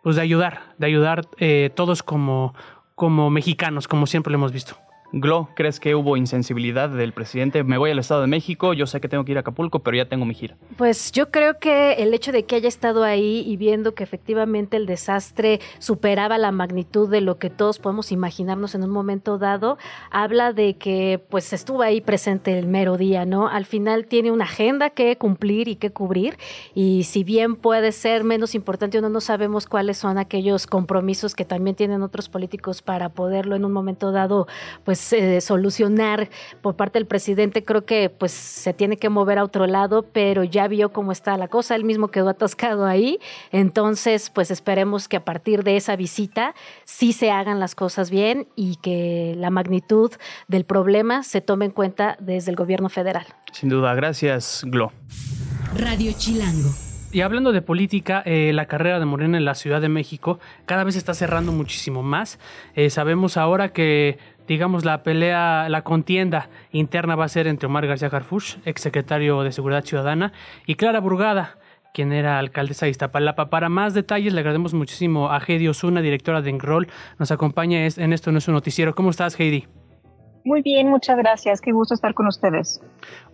[0.02, 1.28] pues, de ayudar, de ayudar
[1.76, 2.56] todos como,
[2.96, 4.78] como mexicanos, como siempre lo hemos visto.
[5.14, 7.66] Glo, ¿crees que hubo insensibilidad del presidente?
[7.66, 9.98] Me voy al Estado de México, yo sé que tengo que ir a Acapulco, pero
[9.98, 10.56] ya tengo mi gira.
[10.78, 14.78] Pues yo creo que el hecho de que haya estado ahí y viendo que efectivamente
[14.78, 19.78] el desastre superaba la magnitud de lo que todos podemos imaginarnos en un momento dado,
[20.12, 23.50] habla de que pues estuvo ahí presente el mero día, ¿no?
[23.50, 26.38] Al final tiene una agenda que cumplir y que cubrir
[26.74, 31.36] y si bien puede ser menos importante o no, no sabemos cuáles son aquellos compromisos
[31.36, 34.48] que también tienen otros políticos para poderlo en un momento dado
[34.86, 36.30] pues pues, eh, solucionar
[36.62, 40.44] por parte del presidente, creo que pues se tiene que mover a otro lado, pero
[40.44, 43.20] ya vio cómo está la cosa, él mismo quedó atascado ahí,
[43.52, 46.54] entonces pues esperemos que a partir de esa visita
[46.86, 50.12] sí se hagan las cosas bien y que la magnitud
[50.48, 53.26] del problema se tome en cuenta desde el gobierno federal.
[53.52, 54.92] Sin duda, gracias Glo.
[55.76, 56.70] Radio Chilango.
[57.14, 60.86] Y hablando de política, eh, la carrera de Morena en la Ciudad de México cada
[60.86, 62.40] vez está cerrando muchísimo más.
[62.74, 64.18] Eh, sabemos ahora que
[64.52, 69.54] digamos, la pelea, la contienda interna va a ser entre Omar García Harfuch, exsecretario de
[69.54, 70.34] Seguridad Ciudadana,
[70.68, 71.58] y Clara Burgada,
[71.94, 73.50] quien era alcaldesa de Iztapalapa.
[73.50, 76.90] Para más detalles, le agradecemos muchísimo a Heidi Osuna, directora de Enroll.
[77.18, 78.94] Nos acompaña en esto no es un noticiero.
[78.94, 79.68] ¿Cómo estás, Heidi?
[80.44, 81.62] Muy bien, muchas gracias.
[81.62, 82.82] Qué gusto estar con ustedes.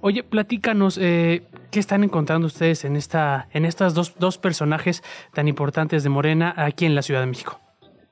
[0.01, 5.01] Oye, platícanos, eh, ¿qué están encontrando ustedes en esta, en estas dos, dos personajes
[5.33, 7.59] tan importantes de Morena aquí en la Ciudad de México?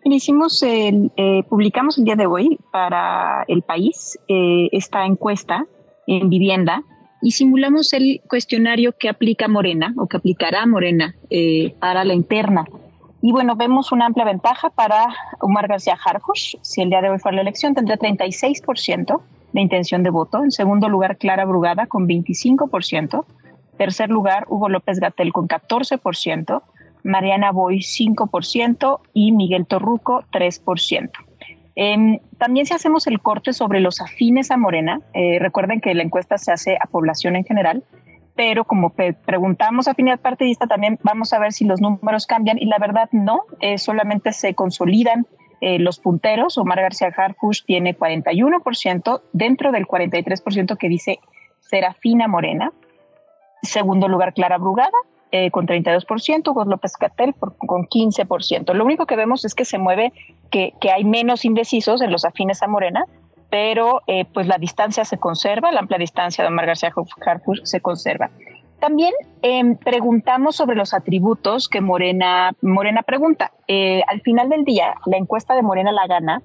[0.07, 5.65] Hicimos, eh, publicamos el día de hoy para el país eh, esta encuesta
[6.05, 6.83] en vivienda
[7.23, 12.65] y simulamos el cuestionario que aplica Morena o que aplicará Morena eh, para la interna.
[13.23, 15.07] Y bueno, vemos una amplia ventaja para
[15.39, 16.57] Omar García Harfuch.
[16.61, 19.21] Si el día de hoy fuera la elección, tendría 36%
[19.53, 20.43] de intención de voto.
[20.43, 23.25] En segundo lugar, Clara Brugada con 25%.
[23.79, 26.61] Tercer lugar, Hugo López Gatel con 14%.
[27.05, 31.11] Mariana Boy 5% y Miguel Torruco 3%.
[31.75, 36.03] Em, también si hacemos el corte sobre los afines a Morena, eh, recuerden que la
[36.03, 37.83] encuesta se hace a población en general,
[38.35, 42.79] pero como preguntamos afinidad partidista, también vamos a ver si los números cambian y la
[42.79, 45.27] verdad no, eh, solamente se consolidan
[45.61, 46.57] eh, los punteros.
[46.57, 51.19] Omar García Harfush tiene 41% dentro del 43% que dice
[51.59, 52.71] ser afín a Morena.
[53.61, 54.97] Segundo lugar, Clara Brugada,
[55.31, 58.73] eh, con 32%, Hugo López Catel con 15%.
[58.73, 60.13] Lo único que vemos es que se mueve,
[60.51, 63.05] que, hay menos indecisos en los afines a Morena,
[63.49, 66.93] pero eh, pues la distancia se conserva, la amplia distancia de Omar García
[67.25, 68.29] Harfuch se conserva.
[68.79, 73.51] También em, preguntamos sobre los atributos que Morena, Morena pregunta.
[73.67, 76.43] Eh, al final del día, la encuesta de Morena la gana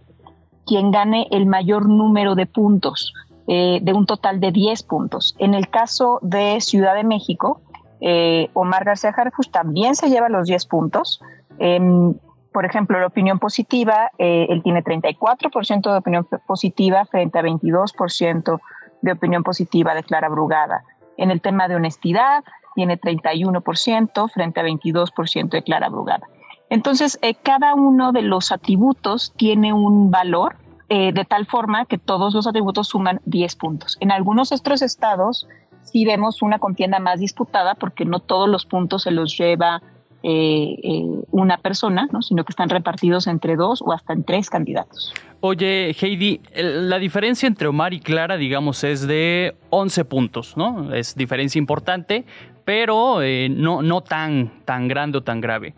[0.66, 3.12] quien gane el mayor número de puntos,
[3.46, 5.34] de un total de 10 puntos.
[5.38, 7.60] En el caso de Ciudad de México,
[8.00, 11.20] eh, Omar García Harfuch también se lleva los 10 puntos.
[11.58, 12.14] Em,
[12.52, 18.60] por ejemplo, la opinión positiva, eh, él tiene 34% de opinión positiva frente a 22%
[19.02, 20.84] de opinión positiva de Clara Brugada.
[21.16, 22.42] En el tema de honestidad,
[22.74, 26.26] tiene 31% frente a 22% de Clara Brugada.
[26.70, 30.56] Entonces, eh, cada uno de los atributos tiene un valor
[30.92, 33.96] de tal forma que todos los atributos suman 10 puntos.
[34.00, 35.46] En algunos otros estados,
[35.82, 39.82] sí vemos una contienda más disputada porque no todos los puntos se los lleva
[40.22, 42.20] eh, eh, una persona, ¿no?
[42.20, 45.14] sino que están repartidos entre dos o hasta en tres candidatos.
[45.40, 50.92] Oye, Heidi, la diferencia entre Omar y Clara, digamos, es de 11 puntos, ¿no?
[50.92, 52.26] Es diferencia importante,
[52.66, 55.74] pero eh, no, no tan, tan grande o tan grave.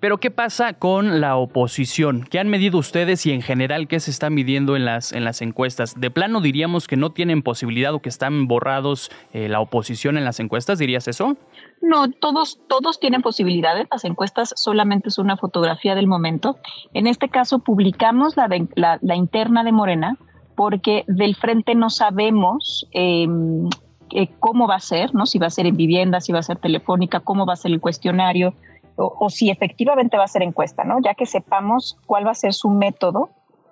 [0.00, 2.22] Pero ¿qué pasa con la oposición?
[2.22, 5.42] ¿Qué han medido ustedes y en general qué se está midiendo en las, en las
[5.42, 5.98] encuestas?
[5.98, 10.24] ¿De plano diríamos que no tienen posibilidad o que están borrados eh, la oposición en
[10.24, 10.78] las encuestas?
[10.78, 11.36] ¿Dirías eso?
[11.80, 13.88] No, todos, todos tienen posibilidades.
[13.90, 16.58] Las encuestas solamente es una fotografía del momento.
[16.94, 20.16] En este caso publicamos la, la, interna de Morena
[20.54, 23.68] porque del frente no sabemos em,
[24.10, 25.26] eh, cómo va a ser, ¿no?
[25.26, 27.72] Si va a ser en vivienda, si va a ser telefónica, cómo va a ser
[27.72, 28.54] el cuestionario
[28.98, 30.98] o, si efectivamente va a ser encuesta, ¿no?
[31.00, 33.30] Ya que sepamos cuál va a ser su método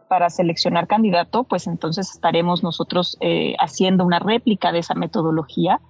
[0.08, 5.80] para seleccionar candidato, pues entonces estaremos nosotros eh, haciendo una réplica de esa metodología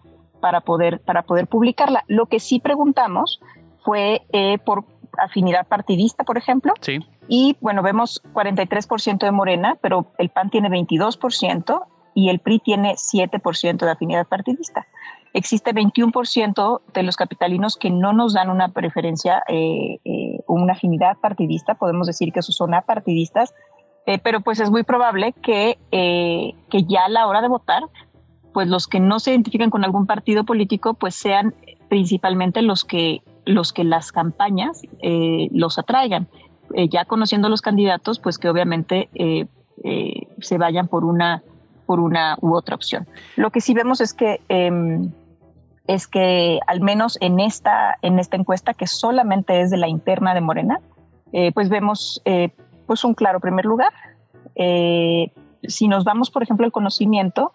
[0.40, 2.02] para poder, para poder publicarla.
[2.08, 3.40] Lo que sí preguntamos
[3.84, 4.84] fue eh, por
[5.18, 6.72] afinidad partidista, por ejemplo.
[6.80, 7.00] Sí.
[7.28, 12.94] Y bueno, vemos 43% de Morena, pero el PAN tiene 22%, y el PRI tiene
[12.94, 14.86] 7% de afinidad partidista.
[15.36, 21.18] Existe 21% de los capitalinos que no nos dan una preferencia eh, eh, una afinidad
[21.18, 23.52] partidista, podemos decir que son apartidistas,
[24.06, 27.82] eh, pero pues es muy probable que, que ya a la hora de votar,
[28.54, 31.54] pues los que no se identifican con algún partido político, pues sean
[31.90, 36.28] principalmente los que, los que las campañas los atraigan.
[36.88, 39.10] ya conociendo los candidatos, pues que obviamente
[40.40, 41.42] se vayan por una
[41.84, 43.06] por una u otra opción.
[43.36, 45.12] Lo que sí vemos es que em,
[45.86, 50.34] es que al menos en esta en esta encuesta que solamente es de la interna
[50.34, 50.80] de Morena,
[51.32, 52.50] eh, pues vemos eh,
[52.86, 53.92] pues un claro primer lugar.
[54.54, 57.52] Eh, si nos vamos, por ejemplo, al conocimiento,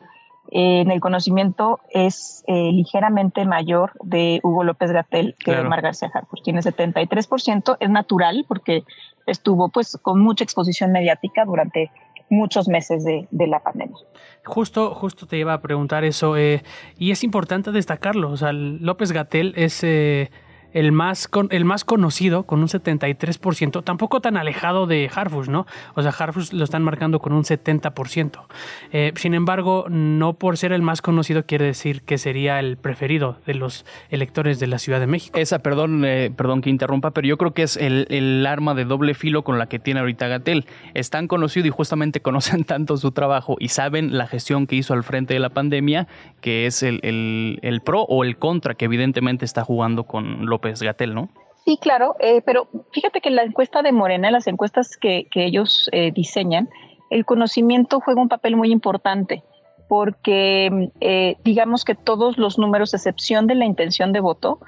[0.53, 6.43] en el conocimiento es ligeramente mayor de Hugo López Gatel que de Mar García Harfuch.
[6.43, 8.83] Tiene 73%, es natural porque
[9.27, 11.89] estuvo pues con mucha exposición mediática durante
[12.31, 13.97] muchos meses de, la pandemia.
[14.43, 16.63] Justo, justo te iba a preguntar eso, eh,
[16.97, 18.31] y es importante destacarlo.
[18.31, 20.31] O sea, López Gatel es eh,
[20.73, 25.65] el más, con, el más conocido con un 73%, tampoco tan alejado de Harfush, ¿no?
[25.95, 28.43] O sea, Harfush lo están marcando con un 70%.
[28.91, 33.37] Eh, sin embargo, no por ser el más conocido quiere decir que sería el preferido
[33.45, 35.37] de los electores de la Ciudad de México.
[35.37, 38.85] Esa, perdón, eh, perdón que interrumpa, pero yo creo que es el, el, arma de
[38.85, 40.65] doble filo con la que tiene ahorita Gatel.
[40.93, 44.93] Es tan conocido y justamente conocen tanto su trabajo y saben la gestión que hizo
[44.93, 46.07] al frente de la pandemia,
[46.41, 50.81] que es el, el, el pro o el contra que evidentemente está jugando con López
[50.81, 51.29] Gatel, ¿no?
[51.65, 56.11] Sí, claro, eh, pero fíjate que la encuesta de Morena, las encuestas que, ellos eh,
[56.11, 56.69] diseñan,
[57.09, 59.43] el conocimiento juega un papel muy importante
[59.87, 64.59] porque eh, digamos que todos los números, excepción de la intención de voto,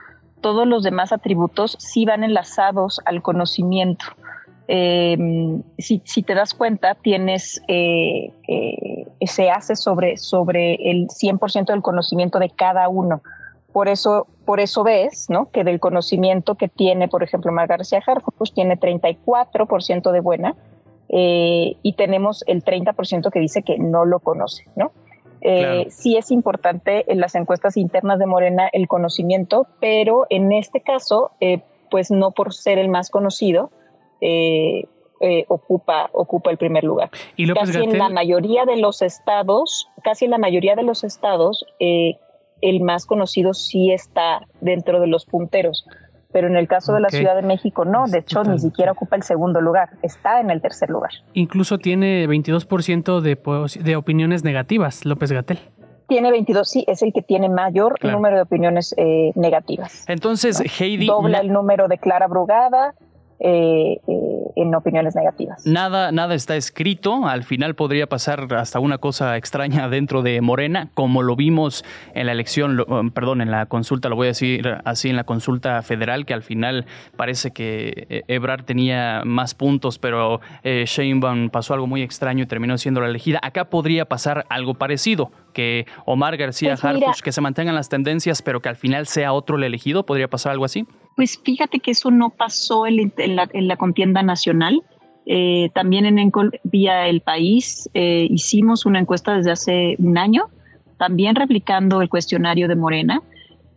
[0.42, 4.06] todos los demás atributos sí van enlazados al conocimiento.
[4.68, 12.50] si, si, te das cuenta, tienes, se hace sobre, sobre el 100% del conocimiento de
[12.50, 13.22] cada uno.
[13.74, 15.50] Por eso, por eso ves, ¿no?
[15.52, 18.02] Que del conocimiento que tiene, por ejemplo, Mar García
[18.38, 20.56] pues tiene 34% de buena
[21.10, 24.92] eh, y tenemos el 30% que dice que no lo conoce, ¿no?
[25.42, 30.80] Eh, sí es importante en las encuestas internas de Morena el conocimiento, pero en este
[30.82, 33.72] caso, eh, pues no por ser el más conocido,
[35.48, 37.10] ocupa, ocupa el primer lugar.
[37.36, 41.66] ¿Y casi en la mayoría de los estados, casi en la mayoría de los estados,
[42.64, 45.86] el más conocido sí está dentro de los punteros.
[46.32, 49.16] Pero en el caso de la Ciudad de México no, de hecho ni siquiera ocupa
[49.16, 51.12] el segundo lugar, está en el tercer lugar.
[51.34, 53.38] Incluso tiene 22% de,
[53.84, 55.60] de opiniones negativas, López Gatel
[56.08, 60.04] tiene 22, sí, es el que tiene mayor número de opiniones eh, negativas.
[60.08, 61.08] Entonces, Heidi.
[61.08, 62.94] Dobla el número de Clara Brugada,
[63.44, 65.66] eh, eh, en opiniones negativas.
[65.66, 67.28] Nada, nada está escrito.
[67.28, 72.28] Al final podría pasar hasta una cosa extraña dentro de Morena, como lo vimos en
[72.28, 75.82] la elección, um, perdón, en la consulta, lo voy a decir así, en la consulta
[75.82, 76.86] federal, que al final
[77.18, 82.48] parece que eh, Ebrard tenía más puntos, pero eh, Sheinbaum pasó algo muy extraño y
[82.48, 83.40] terminó siendo la elegida.
[83.44, 88.62] Acá podría pasar algo parecido, que Omar García pues que se mantengan las tendencias, pero
[88.62, 90.06] que al final sea otro el elegido.
[90.06, 90.86] ¿Podría pasar algo así?
[91.16, 94.84] Pues fíjate que eso no pasó en, la, contienda nacional.
[95.26, 96.32] Eh, también en
[96.64, 100.50] vía el país eh, hicimos una encuesta desde hace un año,
[100.98, 103.22] también replicando el cuestionario de Morena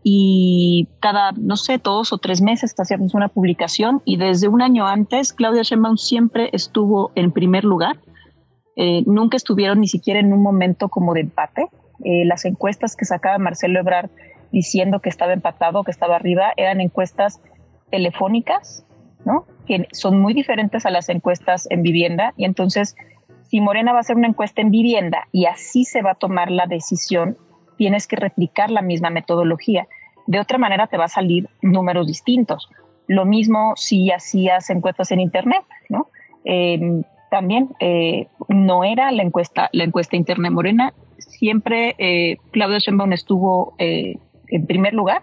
[0.08, 4.86] y cada, no sé, dos o tres meses hacíamos una publicación y desde un año
[4.86, 7.98] antes Claudia Sheinbaum siempre estuvo en primer lugar,
[8.76, 11.68] eh, nunca estuvieron ni siquiera en un momento como de empate.
[11.98, 14.10] las encuestas que sacaba Marcelo Ebrard
[14.52, 17.40] diciendo que estaba empatado, que estaba arriba, eran encuestas
[17.90, 18.84] telefónicas,
[19.24, 19.46] ¿no?
[19.66, 22.94] Que son muy diferentes a las encuestas en vivienda y entonces
[23.48, 26.50] si Morena va a hacer una encuesta en vivienda y así se va a tomar
[26.50, 27.36] la decisión,
[27.76, 29.86] tienes que replicar la misma metodología.
[30.26, 32.68] De otra manera te va a salir números distintos.
[33.06, 36.08] Lo mismo si hacías encuestas en internet, ¿no?
[36.44, 37.04] Em,
[37.37, 40.94] también eh, no era la encuesta, la encuesta interna Morena.
[41.18, 44.16] Siempre eh, Claudia Sheinbaum estuvo eh,
[44.49, 45.22] en primer lugar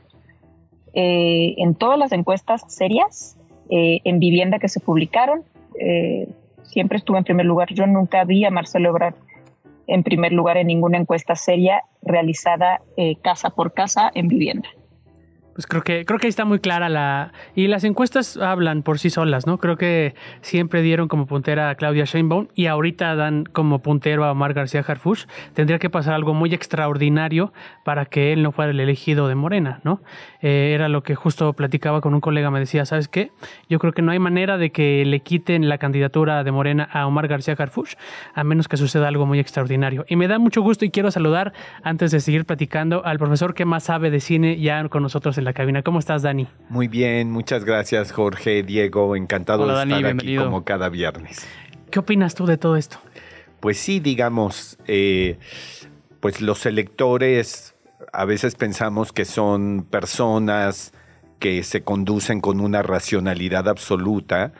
[0.94, 3.36] eh, en todas las encuestas serias
[3.72, 5.42] eh, en vivienda que se publicaron.
[5.80, 6.28] Eh,
[6.62, 7.74] siempre estuve en primer lugar.
[7.74, 9.16] Yo nunca vi a Marcelo Ebrard
[9.88, 12.82] en primer lugar en ninguna encuesta seria realizada
[13.24, 14.70] casa por casa en vivienda.
[15.54, 17.32] Pues creo que, creo que ahí está muy clara la.
[17.56, 19.60] Y las encuestas hablan por sí solas, ¿no?
[19.60, 24.32] Creo que siempre dieron como puntera a Claudia Sheinbaum y ahorita dan como puntero a
[24.32, 25.26] Omar García Harfuch.
[25.54, 29.80] Tendría que pasar algo muy extraordinario para que él no fuera el elegido de Morena,
[29.84, 30.02] ¿no?
[30.42, 33.32] Eh, era lo que justo platicaba con un colega, me decía, ¿sabes qué?
[33.70, 37.06] Yo creo que no hay manera de que le quiten la candidatura de Morena a
[37.06, 37.96] Omar García Harfuch,
[38.34, 40.06] a menos que suceda algo muy extraordinario.
[40.08, 43.66] Y me da mucho gusto y quiero saludar, antes de seguir platicando, al profesor que
[43.66, 45.84] más sabe de cine ya con nosotros la cabina.
[45.84, 46.48] ¿Cómo estás, Dani?
[46.70, 49.16] Muy bien, muchas gracias, Jorge, Diego.
[49.16, 51.48] Encantado de estar aquí como cada viernes.
[51.92, 52.98] ¿Qué opinas tú de todo esto?
[53.60, 55.38] Pues sí, digamos, eh,
[56.20, 57.76] pues los electores
[58.12, 60.94] a veces pensamos que son personas
[61.40, 64.54] que se conducen con una racionalidad absoluta,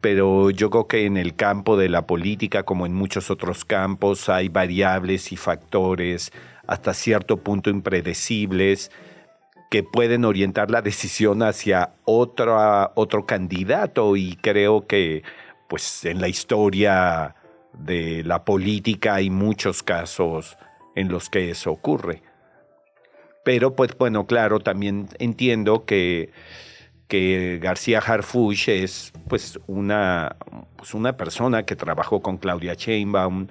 [0.00, 4.28] pero yo creo que en el campo de la política, como en muchos otros campos,
[4.28, 6.32] hay variables y factores
[6.66, 8.90] hasta cierto punto impredecibles
[9.70, 15.22] que pueden orientar la decisión hacia otro, candidato y creo que
[15.68, 17.36] pues en la historia
[17.72, 20.58] de la política hay muchos casos
[20.96, 22.22] en los que eso ocurre.
[23.44, 26.32] Pero pues bueno, claro, también entiendo que,
[27.06, 30.36] que García Harfuch es pues una,
[30.74, 33.46] pues una persona que trabajó con Claudia Sheinbaum,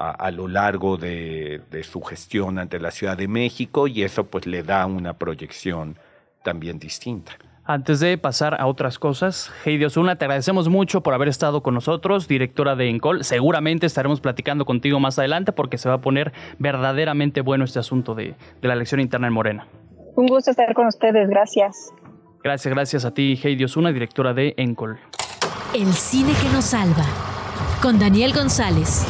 [0.00, 4.62] a, lo largo de, su gestión ante la Ciudad de México y eso pues le
[4.62, 5.96] da una proyección
[6.42, 7.32] también distinta.
[7.64, 11.74] Antes de pasar a otras cosas, Heidi Osuna, te agradecemos mucho por haber estado con
[11.74, 13.22] nosotros, directora de Encol.
[13.22, 18.14] Seguramente estaremos platicando contigo más adelante porque se va a poner verdaderamente bueno este asunto
[18.14, 19.68] de, de la elección interna en Morena.
[20.16, 21.92] Un gusto estar con ustedes, gracias.
[22.42, 24.98] Gracias, gracias a ti, Heidi Osuna, directora de Encol.
[25.74, 27.04] El cine que nos salva,
[27.80, 29.06] con Daniel González.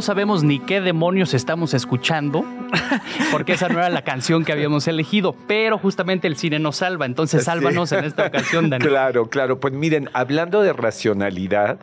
[0.00, 2.42] No sabemos ni qué demonios estamos escuchando,
[3.30, 7.04] porque esa no era la canción que habíamos elegido, pero justamente el cine nos salva,
[7.04, 8.88] entonces sálvanos en esta ocasión, Daniel.
[8.88, 9.60] Claro, claro.
[9.60, 11.80] Pues miren, hablando de racionalidad,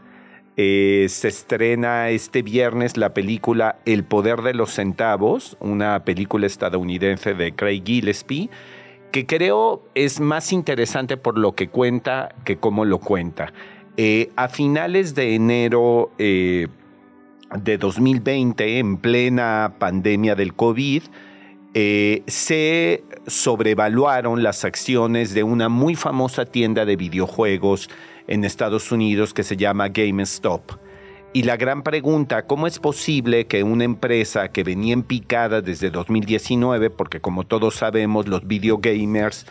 [0.55, 7.35] eh, se estrena este viernes la película El Poder de los Centavos, una película estadounidense
[7.35, 8.49] de Craig Gillespie,
[9.11, 13.53] que creo es más interesante por lo que cuenta que cómo lo cuenta.
[13.99, 16.67] Eh, a finales de enero eh,
[17.55, 21.03] de 2020, en plena pandemia del COVID,
[21.73, 27.89] eh, se sobrevaluaron las acciones de una muy famosa tienda de videojuegos
[28.27, 30.71] en Estados Unidos que se llama GameStop.
[31.33, 35.91] Y la gran pregunta, ¿cómo es posible que una empresa que venía en picada desde
[35.91, 39.45] 2019, porque como todos sabemos los videogamers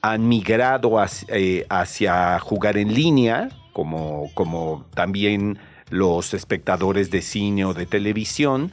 [0.00, 5.58] han migrado hacia, eh, hacia jugar en línea, como, como también
[5.90, 8.72] los espectadores de cine o de televisión.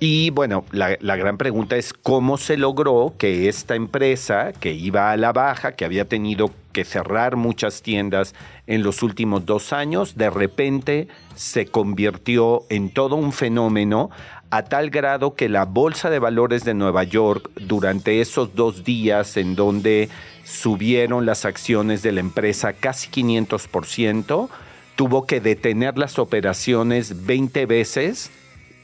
[0.00, 5.16] Y bueno, la, gran pregunta es cómo se logró que esta empresa que iba a
[5.16, 8.34] la baja, que había tenido que cerrar muchas tiendas
[8.66, 14.10] en los últimos dos años, de repente se convirtió en todo un fenómeno
[14.50, 19.36] a tal grado que la Bolsa de Valores de Nueva York durante esos dos días
[19.36, 20.08] en donde
[20.44, 24.48] subieron las acciones de la empresa casi 500%,
[24.96, 28.30] tuvo que detener las operaciones 20 veces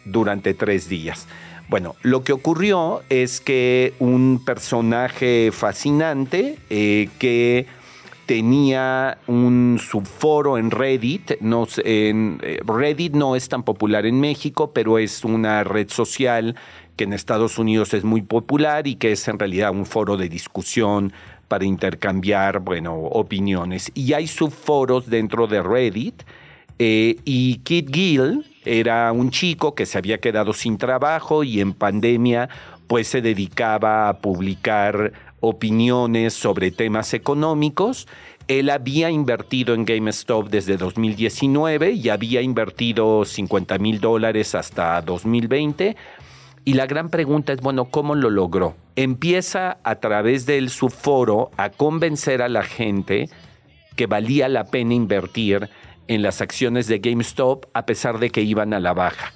[0.04, 1.26] durante tres días.
[1.68, 7.66] Bueno, lo que ocurrió es que un personaje fascinante eh, que
[8.26, 11.40] tenía un subforo en Reddit.
[11.40, 16.56] No, en, eh, Reddit no es tan popular en México, pero es una red social
[16.96, 20.28] que en Estados Unidos es muy popular y que es en realidad un foro de
[20.28, 21.12] discusión
[21.50, 23.90] para intercambiar, bueno, opiniones.
[23.96, 26.22] Y hay subforos dentro de Reddit.
[26.78, 31.72] Eh, y Kit Gill era un chico que se había quedado sin trabajo y en
[31.72, 32.48] pandemia
[32.86, 38.06] pues se dedicaba a publicar opiniones sobre temas económicos.
[38.46, 45.96] Él había invertido en GameStop desde 2019 y había invertido 50 mil dólares hasta 2020
[46.64, 48.76] y la gran pregunta es, bueno, ¿cómo lo logró?
[48.96, 53.30] Empieza a través de su foro a convencer a la gente
[53.96, 55.68] que valía la pena invertir
[56.08, 59.32] en las acciones de GameStop a pesar de que iban a la baja.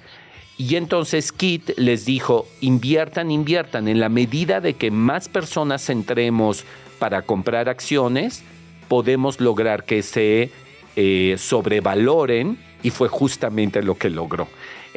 [0.57, 6.63] Y entonces Kit les dijo, inviertan, inviertan, en la medida de que más personas entremos
[6.99, 8.43] para comprar acciones,
[8.87, 10.51] podemos lograr que se
[10.95, 14.47] eh, sobrevaloren y fue justamente lo que logró.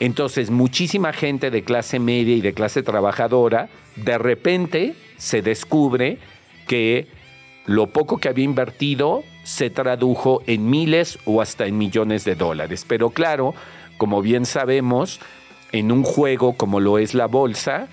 [0.01, 6.19] Entonces, muchísima gente de clase media y de clase trabajadora, de repente se descubre
[6.69, 7.09] que
[7.67, 12.85] lo poco que había invertido se tradujo en miles o hasta en millones de dólares.
[12.87, 13.55] Pero claro,
[13.97, 15.19] como bien sabemos,
[15.73, 17.89] en un juego como lo es la bolsa,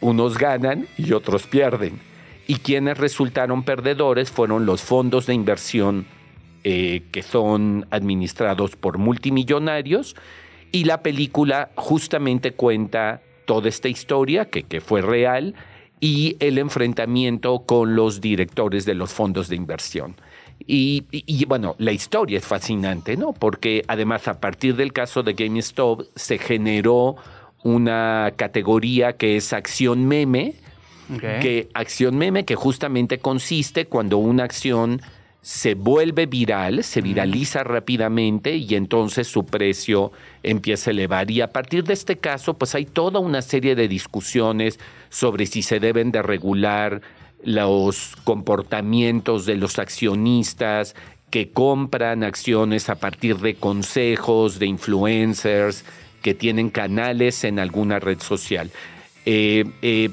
[0.00, 2.00] unos ganan y otros pierden.
[2.48, 6.04] Y quienes resultaron perdedores fueron los fondos de inversión
[6.64, 10.16] eh, que son administrados por multimillonarios
[10.72, 15.54] y la película justamente cuenta toda esta historia que, que fue real
[16.00, 20.16] y el enfrentamiento con los directores de los fondos de inversión.
[20.66, 23.32] Y, y, bueno, la historia es fascinante, ¿no?
[23.32, 27.16] Porque además a partir del caso de GameStop se generó
[27.62, 30.54] una categoría que es acción meme,
[31.40, 35.00] que acción meme que justamente consiste cuando una acción
[35.40, 40.12] se vuelve viral, se viraliza rápidamente y entonces su precio
[40.42, 41.30] empieza a elevar.
[41.30, 44.78] Y a partir de este caso, pues hay toda una serie de discusiones
[45.10, 47.00] sobre si se deben de regular
[47.44, 50.96] los comportamientos de los accionistas
[51.30, 55.84] que compran acciones a partir de consejos, de influencers,
[56.22, 58.70] que tienen canales en alguna red social.
[59.30, 60.10] Eh, eh,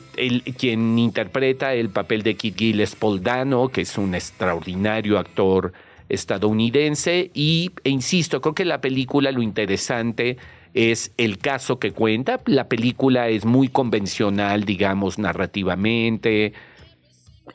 [0.57, 5.72] quien interpreta el papel de Kit Gilles Poldano, que es un extraordinario actor
[6.09, 10.36] estadounidense, y e insisto, creo que la película lo interesante
[10.74, 12.41] es el caso que cuenta.
[12.45, 16.51] La película es muy convencional, digamos, narrativamente,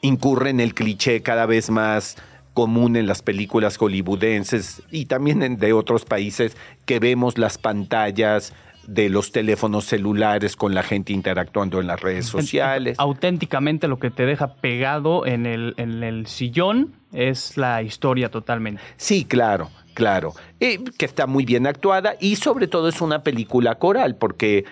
[0.01, 2.17] incurre en el cliché cada vez más
[2.55, 6.57] común en las películas hollywoodenses y también de otros países
[6.87, 8.55] que vemos las pantallas
[8.87, 12.97] de los teléfonos celulares con la gente interactuando en las redes sociales.
[12.99, 18.83] Auténticamente lo que te deja pegado en el, en el sillón es la historia totalmente.
[18.97, 20.33] Sí, claro, claro.
[20.59, 24.65] que está muy bien actuada y sobre todo es una película coral porque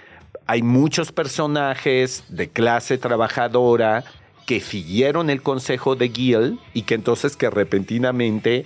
[0.47, 4.05] hay muchos personajes de clase trabajadora
[4.47, 8.65] que siguieron el consejo de Gil y que entonces que repentinamente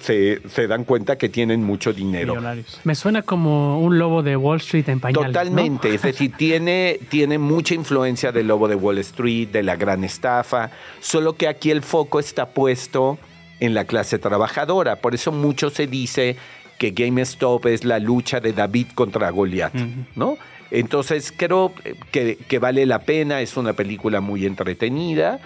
[0.00, 2.36] se, dan cuenta que tienen mucho dinero.
[2.84, 5.26] Me suena como un lobo de Wall Street en pañales.
[5.28, 10.04] Totalmente, es decir, tiene, tiene mucha influencia del lobo de Wall Street, de la gran
[10.04, 10.70] estafa,
[11.00, 13.18] solo que aquí el foco está puesto
[13.60, 14.96] en la clase trabajadora.
[14.96, 16.36] Por eso mucho se dice
[16.78, 19.74] que GameStop es la lucha de David contra Goliat,
[20.16, 20.36] ¿no?
[20.70, 21.72] Entonces creo
[22.10, 25.38] que, que, vale la pena, es una película muy entretenida.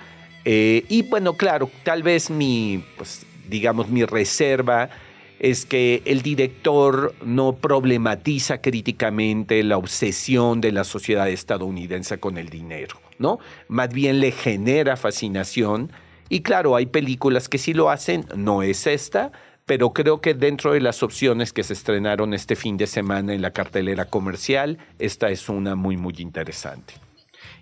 [0.44, 4.90] Eh, y bueno, claro, tal vez mi, pues, digamos, mi reserva
[5.38, 12.48] es que el director no problematiza críticamente la obsesión de la sociedad estadounidense con el
[12.48, 13.38] dinero, ¿no?
[13.68, 15.92] Más bien le genera fascinación.
[16.28, 19.30] Y claro, hay películas que sí lo hacen, no es esta,
[19.64, 23.42] pero creo que dentro de las opciones que se estrenaron este fin de semana en
[23.42, 26.94] la cartelera comercial, esta es una muy, muy interesante.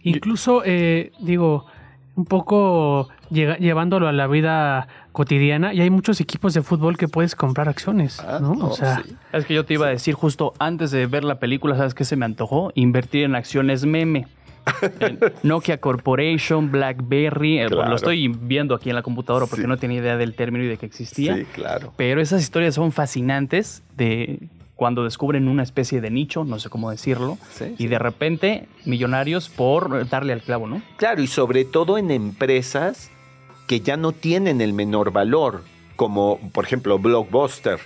[0.03, 1.66] Incluso, eh, digo,
[2.17, 7.35] un poco llevándolo a la vida cotidiana y hay muchos equipos de fútbol que puedes
[7.37, 8.53] comprar acciones, ah, ¿no?
[8.53, 9.03] o sea,
[9.33, 12.05] es que yo te iba a decir justo antes de ver la película, ¿sabes qué
[12.05, 12.73] se me antojó?
[12.75, 14.27] Invertir en acciones meme.
[15.45, 20.17] Nokia Corporation, BlackBerry, eh, lo estoy viendo aquí en la computadora porque no tenía idea
[20.17, 21.37] del término y de que existía.
[21.37, 21.93] Sí, claro.
[21.97, 26.91] Pero esas historias son fascinantes de cuando descubren una especie de nicho, no sé cómo
[26.91, 27.39] decirlo,
[27.79, 30.83] y de repente millonarios por darle al clavo, ¿no?
[30.99, 33.11] Claro, y sobre todo en empresas
[33.66, 35.64] que ya no tienen el menor valor,
[35.97, 37.81] como por ejemplo Blockbuster,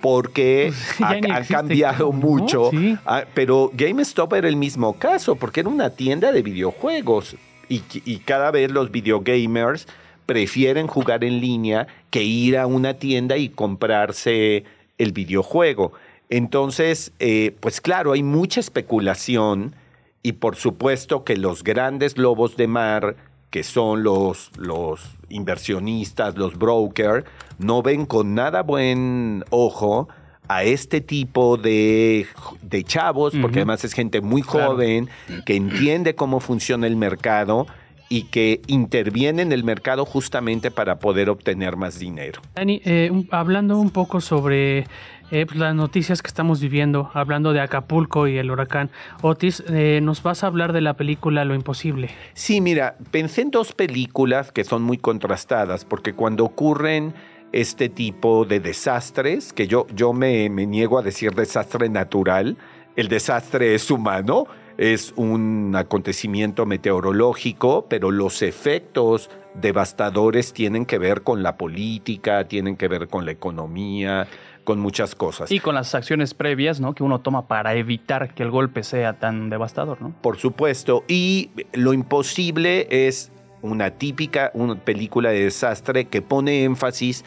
[0.00, 2.70] porque pues ha, cambiado mucho,
[3.06, 7.36] ah, pero GameStop era el mismo caso, porque era una tienda de videojuegos
[7.68, 9.86] y, y cada vez los videogamers
[10.26, 14.64] prefieren jugar en línea que ir a una tienda y comprarse
[14.98, 15.92] el videojuego.
[16.28, 19.74] Entonces, eh, pues claro, hay mucha especulación
[20.22, 23.16] y por supuesto que los grandes lobos de mar,
[23.50, 27.24] que son los, los inversionistas, los brokers,
[27.58, 30.08] no ven con nada buen ojo
[30.48, 32.26] a este tipo de,
[32.62, 35.08] de chavos, porque además es gente muy joven,
[35.46, 37.66] que entiende cómo funciona el mercado
[38.08, 42.42] y que interviene en el mercado justamente para poder obtener más dinero.
[42.54, 44.86] Dani, eh, hablando un poco sobre
[45.34, 49.98] eh, pues, las noticias que estamos viviendo, hablando de Acapulco y el huracán Otis, eh,
[50.00, 52.10] nos vas a hablar de la película Lo Imposible.
[52.34, 57.14] Sí, mira, pensé en dos películas que son muy contrastadas, porque cuando ocurren
[57.50, 62.56] este tipo de desastres, que yo, yo me, me niego a decir desastre natural,
[62.94, 64.46] el desastre es humano,
[64.78, 72.76] es un acontecimiento meteorológico, pero los efectos devastadores tienen que ver con la política, tienen
[72.76, 74.26] que ver con la economía,
[74.64, 75.52] con muchas cosas.
[75.52, 76.94] Y con las acciones previas, ¿no?
[76.94, 80.14] Que uno toma para evitar que el golpe sea tan devastador, ¿no?
[80.20, 81.04] Por supuesto.
[81.06, 83.30] Y lo imposible es
[83.62, 87.24] una típica una película de desastre que pone énfasis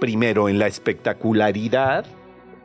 [0.00, 2.06] primero en la espectacularidad,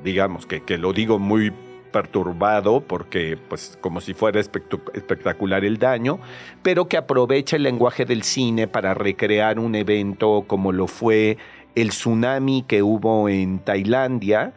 [0.04, 1.52] digamos que, que lo digo muy
[1.92, 6.20] perturbado porque pues como si fuera espectacular el daño,
[6.62, 11.38] pero que aprovecha el lenguaje del cine para recrear un evento como lo fue
[11.76, 14.54] el tsunami que hubo en Tailandia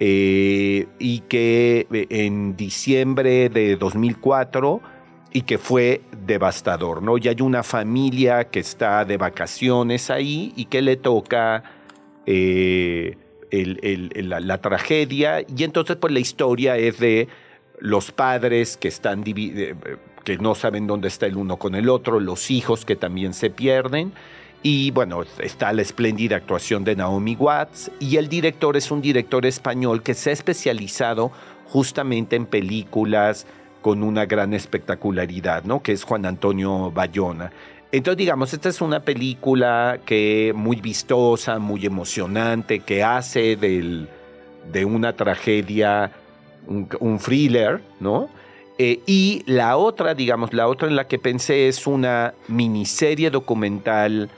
[0.00, 4.80] eh, y que eh, en diciembre de 2004
[5.32, 7.18] y que fue devastador, ¿no?
[7.18, 11.64] Y hay una familia que está de vacaciones ahí y que le toca
[12.26, 13.16] eh,
[13.50, 17.28] la, tragedia y entonces pues la historia es de
[17.78, 22.50] los padres que están que no saben dónde está el uno con el otro, los
[22.50, 24.12] hijos que también se pierden
[24.66, 29.44] y bueno, está la espléndida actuación de Naomi Watts y el director es un director
[29.44, 31.30] español que se ha especializado
[31.66, 33.46] justamente en películas
[33.82, 35.82] con una gran espectacularidad, ¿no?
[35.82, 37.52] Que es Juan Antonio Bayona.
[37.92, 44.08] Entonces, digamos, esta es una película que muy vistosa, muy emocionante, que hace del,
[44.72, 46.10] de una tragedia
[46.66, 48.30] un, thriller, ¿no?
[48.78, 54.30] Eh, y la otra, digamos, la otra en la que pensé es una miniserie documental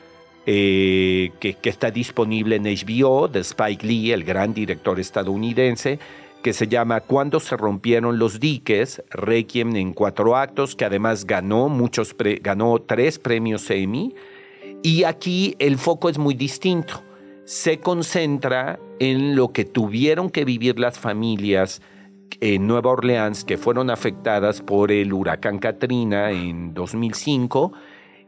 [0.49, 5.99] eh, que, está disponible en HBO de Spike Lee, el gran director estadounidense,
[6.41, 11.69] que se llama Cuando se rompieron los diques, Requiem en cuatro actos, que además ganó,
[11.69, 14.15] muchos ganó tres premios Emmy.
[14.85, 17.03] Y aquí el foco es muy distinto.
[17.45, 21.83] Se concentra en lo que tuvieron que vivir las familias
[22.41, 27.73] en Nueva Orleans que fueron afectadas por el huracán Katrina en 2005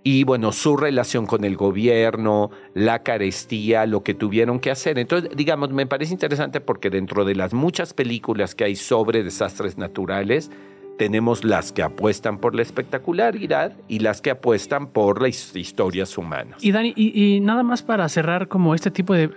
[0.05, 4.99] y bueno, su relación con el gobierno, la carestía, lo que tuvieron que hacer.
[4.99, 9.77] Entonces, digamos, me parece interesante porque dentro de las muchas películas que hay sobre desastres
[9.77, 10.51] naturales,
[10.99, 16.63] tenemos las que apuestan por la espectacularidad y las que apuestan por las historias humanas.
[16.63, 19.31] Y Dani, y, nada más para cerrar como este tipo de,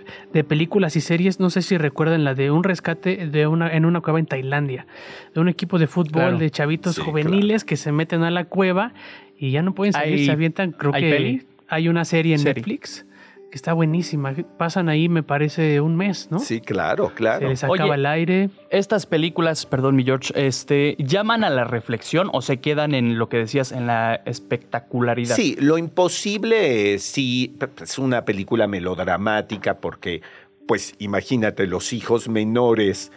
[0.44, 4.00] películas y series, no sé si recuerdan la de un rescate de una, en una
[4.00, 4.86] cueva en Tailandia,
[5.34, 8.92] de un equipo de fútbol de chavitos juveniles que se meten a la cueva
[9.42, 10.70] y ya no pueden salir, se avientan.
[10.70, 13.04] Creo que hay una serie en Netflix
[13.50, 14.32] que está buenísima.
[14.56, 16.38] Pasan ahí, me parece, un mes, ¿no?
[16.38, 17.40] Sí, claro, claro.
[17.40, 18.50] Se les acaba el aire.
[18.70, 23.28] Estas películas, perdón, mi George, este, ¿llaman a la reflexión o se quedan en lo
[23.28, 25.34] que decías, en la espectacularidad?
[25.34, 30.22] Sí, lo imposible sí es una película melodramática porque,
[30.68, 33.10] pues, imagínate, los hijos menores.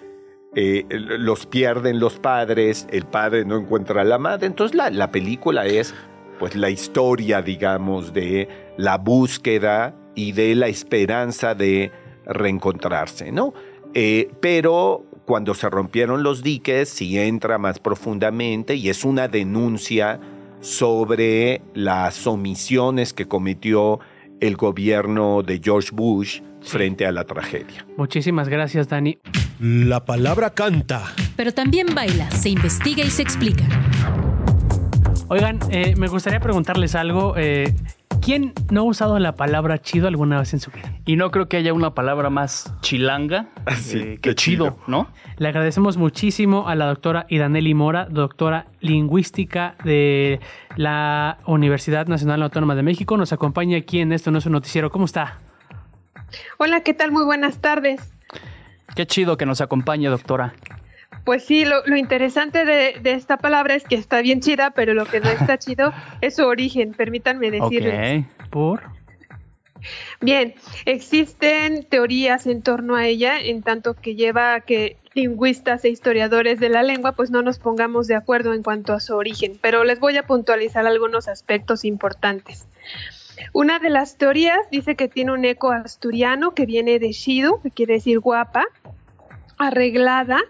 [0.58, 5.12] Eh, los pierden los padres, el padre no encuentra a la madre, entonces la, la
[5.12, 5.94] película es
[6.40, 11.92] pues la historia, digamos, de la búsqueda y de la esperanza de
[12.26, 13.54] reencontrarse, ¿no?
[13.94, 20.20] Eh, pero cuando se rompieron los diques, sí entra más profundamente y es una denuncia
[20.60, 24.00] sobre las omisiones que cometió
[24.40, 27.86] el gobierno de George Bush frente a la tragedia.
[27.98, 29.18] Muchísimas gracias, Dani.
[29.60, 31.04] La palabra canta.
[31.36, 33.66] Pero también baila, se investiga y se explica.
[35.28, 37.34] Oigan, eh, me gustaría preguntarles algo.
[37.36, 37.74] Eh,
[38.22, 40.94] ¿Quién no ha usado la palabra chido alguna vez en su vida?
[41.06, 43.48] Y no creo que haya una palabra más chilanga
[43.94, 45.08] eh, que chido, ¿no?
[45.38, 50.40] Le agradecemos muchísimo a la doctora Idaneli Mora, doctora lingüística de
[50.76, 53.18] la Universidad Nacional Autónoma de México.
[53.18, 54.92] Nos acompaña aquí en Esto No es un Noticiero.
[54.92, 55.40] ¿Cómo está?
[56.60, 57.12] Hola, ¿qué tal?
[57.12, 58.14] Muy buenas tardes.
[58.96, 60.54] Qué chido que nos acompañe, doctora.
[61.26, 65.20] Pues sí, lo, interesante de, esta palabra es que está bien chida, pero lo que
[65.20, 68.26] no está chido es su origen, permítanme decirles.
[68.52, 68.84] ¿por?
[70.22, 70.56] Bien,
[70.86, 76.60] existen teorías en torno a ella, en tanto que lleva a que lingüistas e historiadores
[76.60, 79.84] de la lengua pues no nos pongamos de acuerdo en cuanto a su origen, pero
[79.84, 82.68] les voy a puntualizar algunos aspectos importantes.
[83.54, 87.72] Una de las teorías dice que tiene un eco asturiano que viene de Shidu, que
[87.72, 88.66] quiere decir guapa,
[89.58, 90.42] arreglada,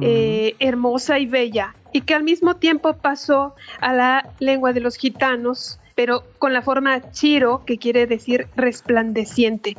[0.00, 4.96] eh, hermosa y bella, y que al mismo tiempo pasó a la lengua de los
[4.96, 9.76] gitanos, pero con la forma chiro, que quiere decir resplandeciente.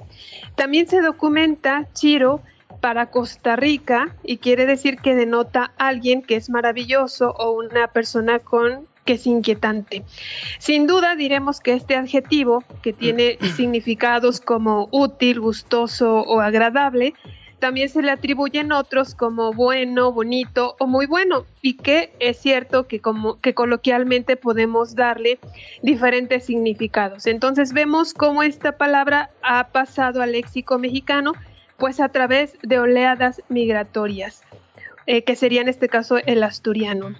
[0.55, 2.41] También se documenta chiro
[2.81, 7.87] para Costa Rica y quiere decir que denota a alguien que es maravilloso o una
[7.87, 10.03] persona con que es inquietante.
[10.59, 17.15] Sin duda diremos que este adjetivo, que tiene significados como útil, gustoso o agradable,
[17.59, 22.87] también se le atribuyen otros como bueno, bonito o muy bueno y que es cierto
[22.87, 25.39] que como que coloquialmente podemos darle
[25.81, 27.27] diferentes significados.
[27.27, 31.33] Entonces vemos cómo esta palabra ha pasado al léxico mexicano
[31.77, 34.43] pues a través de oleadas migratorias,
[35.05, 37.15] eh, que sería en este caso el asturiano.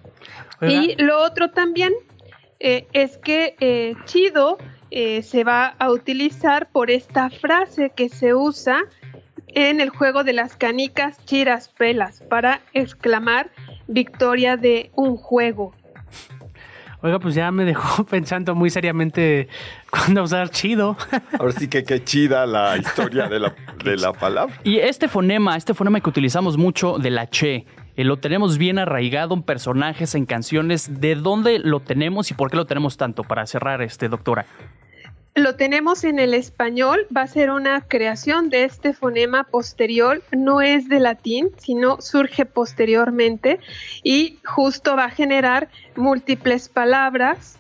[0.62, 1.94] Y lo otro también
[2.60, 4.58] eh, es que eh, chido
[4.92, 8.82] se va a utilizar por esta frase que se usa
[9.56, 13.50] en el juego de las canicas chiras pelas para exclamar
[13.88, 15.74] victoria de un juego.
[17.02, 19.48] Oiga, pues ya me dejó pensando muy seriamente
[19.90, 20.98] cuándo usar chido.
[21.40, 24.54] Ahora sí que qué chida la historia de la, de la palabra.
[24.64, 28.80] Y este fonema, este fonema que utilizamos mucho de la che, eh, lo tenemos bien
[28.80, 31.00] arraigado en personajes, en canciones.
[31.00, 33.24] ¿De dónde lo tenemos y por qué lo tenemos tanto?
[33.24, 34.46] Para cerrar, este, doctora.
[35.40, 40.60] Lo tenemos en el español, va a ser una creación de este fonema posterior, no
[40.60, 43.62] es de latín, sino surge posteriormente
[44.04, 47.58] y justo va a generar múltiples palabras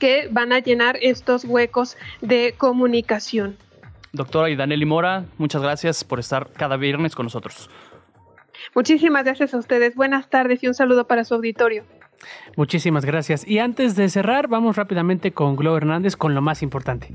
[0.00, 3.56] que van a llenar estos huecos de comunicación.
[4.12, 7.70] Doctora Idaneli Mora, muchas gracias por estar cada viernes con nosotros.
[8.74, 9.94] Muchísimas gracias a ustedes.
[9.94, 11.84] Buenas tardes y un saludo para su auditorio.
[12.56, 13.46] Muchísimas gracias.
[13.46, 17.14] Y antes de cerrar, vamos rápidamente con Glo Hernández con lo más importante.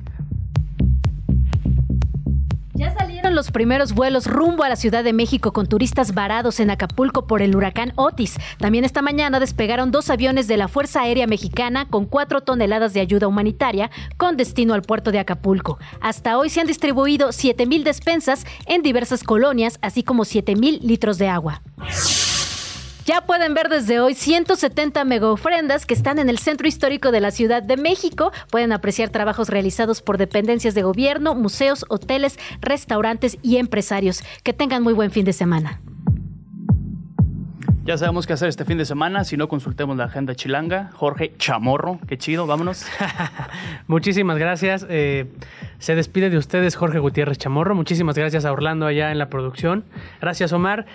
[2.78, 6.70] Ya salieron los primeros vuelos rumbo a la Ciudad de México con turistas varados en
[6.70, 8.36] Acapulco por el huracán Otis.
[8.58, 13.00] También esta mañana despegaron dos aviones de la Fuerza Aérea Mexicana con cuatro toneladas de
[13.00, 15.80] ayuda humanitaria con destino al puerto de Acapulco.
[16.02, 21.30] Hasta hoy se han distribuido 7.000 despensas en diversas colonias, así como 7.000 litros de
[21.30, 21.62] agua.
[23.06, 27.22] Ya pueden ver desde hoy 170 mega ofrendas que están en el centro histórico de
[27.22, 28.32] la Ciudad de México.
[28.50, 34.24] Pueden apreciar trabajos realizados por dependencias de gobierno, museos, hoteles, restaurantes y empresarios.
[34.42, 35.82] Que tengan muy buen fin de semana.
[37.84, 40.90] Ya sabemos qué hacer este fin de semana, si no consultemos la agenda chilanga.
[40.96, 42.88] Jorge Chamorro, qué chido, vámonos.
[43.88, 44.88] Muchísimas gracias.
[44.90, 45.32] Eh,
[45.78, 47.76] se despide de ustedes Jorge Gutiérrez Chamorro.
[47.76, 49.86] Muchísimas gracias a Orlando allá en la producción.
[50.20, 50.88] Gracias Omar.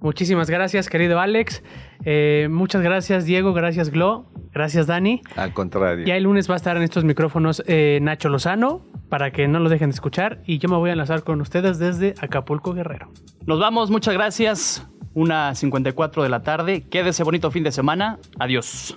[0.00, 1.62] Muchísimas gracias, querido Alex.
[2.04, 3.52] Eh, muchas gracias, Diego.
[3.52, 4.26] Gracias, Glo.
[4.52, 5.22] Gracias, Dani.
[5.36, 6.06] Al contrario.
[6.06, 9.60] Ya el lunes va a estar en estos micrófonos eh, Nacho Lozano para que no
[9.60, 10.40] lo dejen de escuchar.
[10.46, 13.10] Y yo me voy a enlazar con ustedes desde Acapulco Guerrero.
[13.46, 14.86] Nos vamos, muchas gracias.
[15.12, 16.86] Una 54 de la tarde.
[16.88, 18.18] Quédese bonito fin de semana.
[18.38, 18.96] Adiós.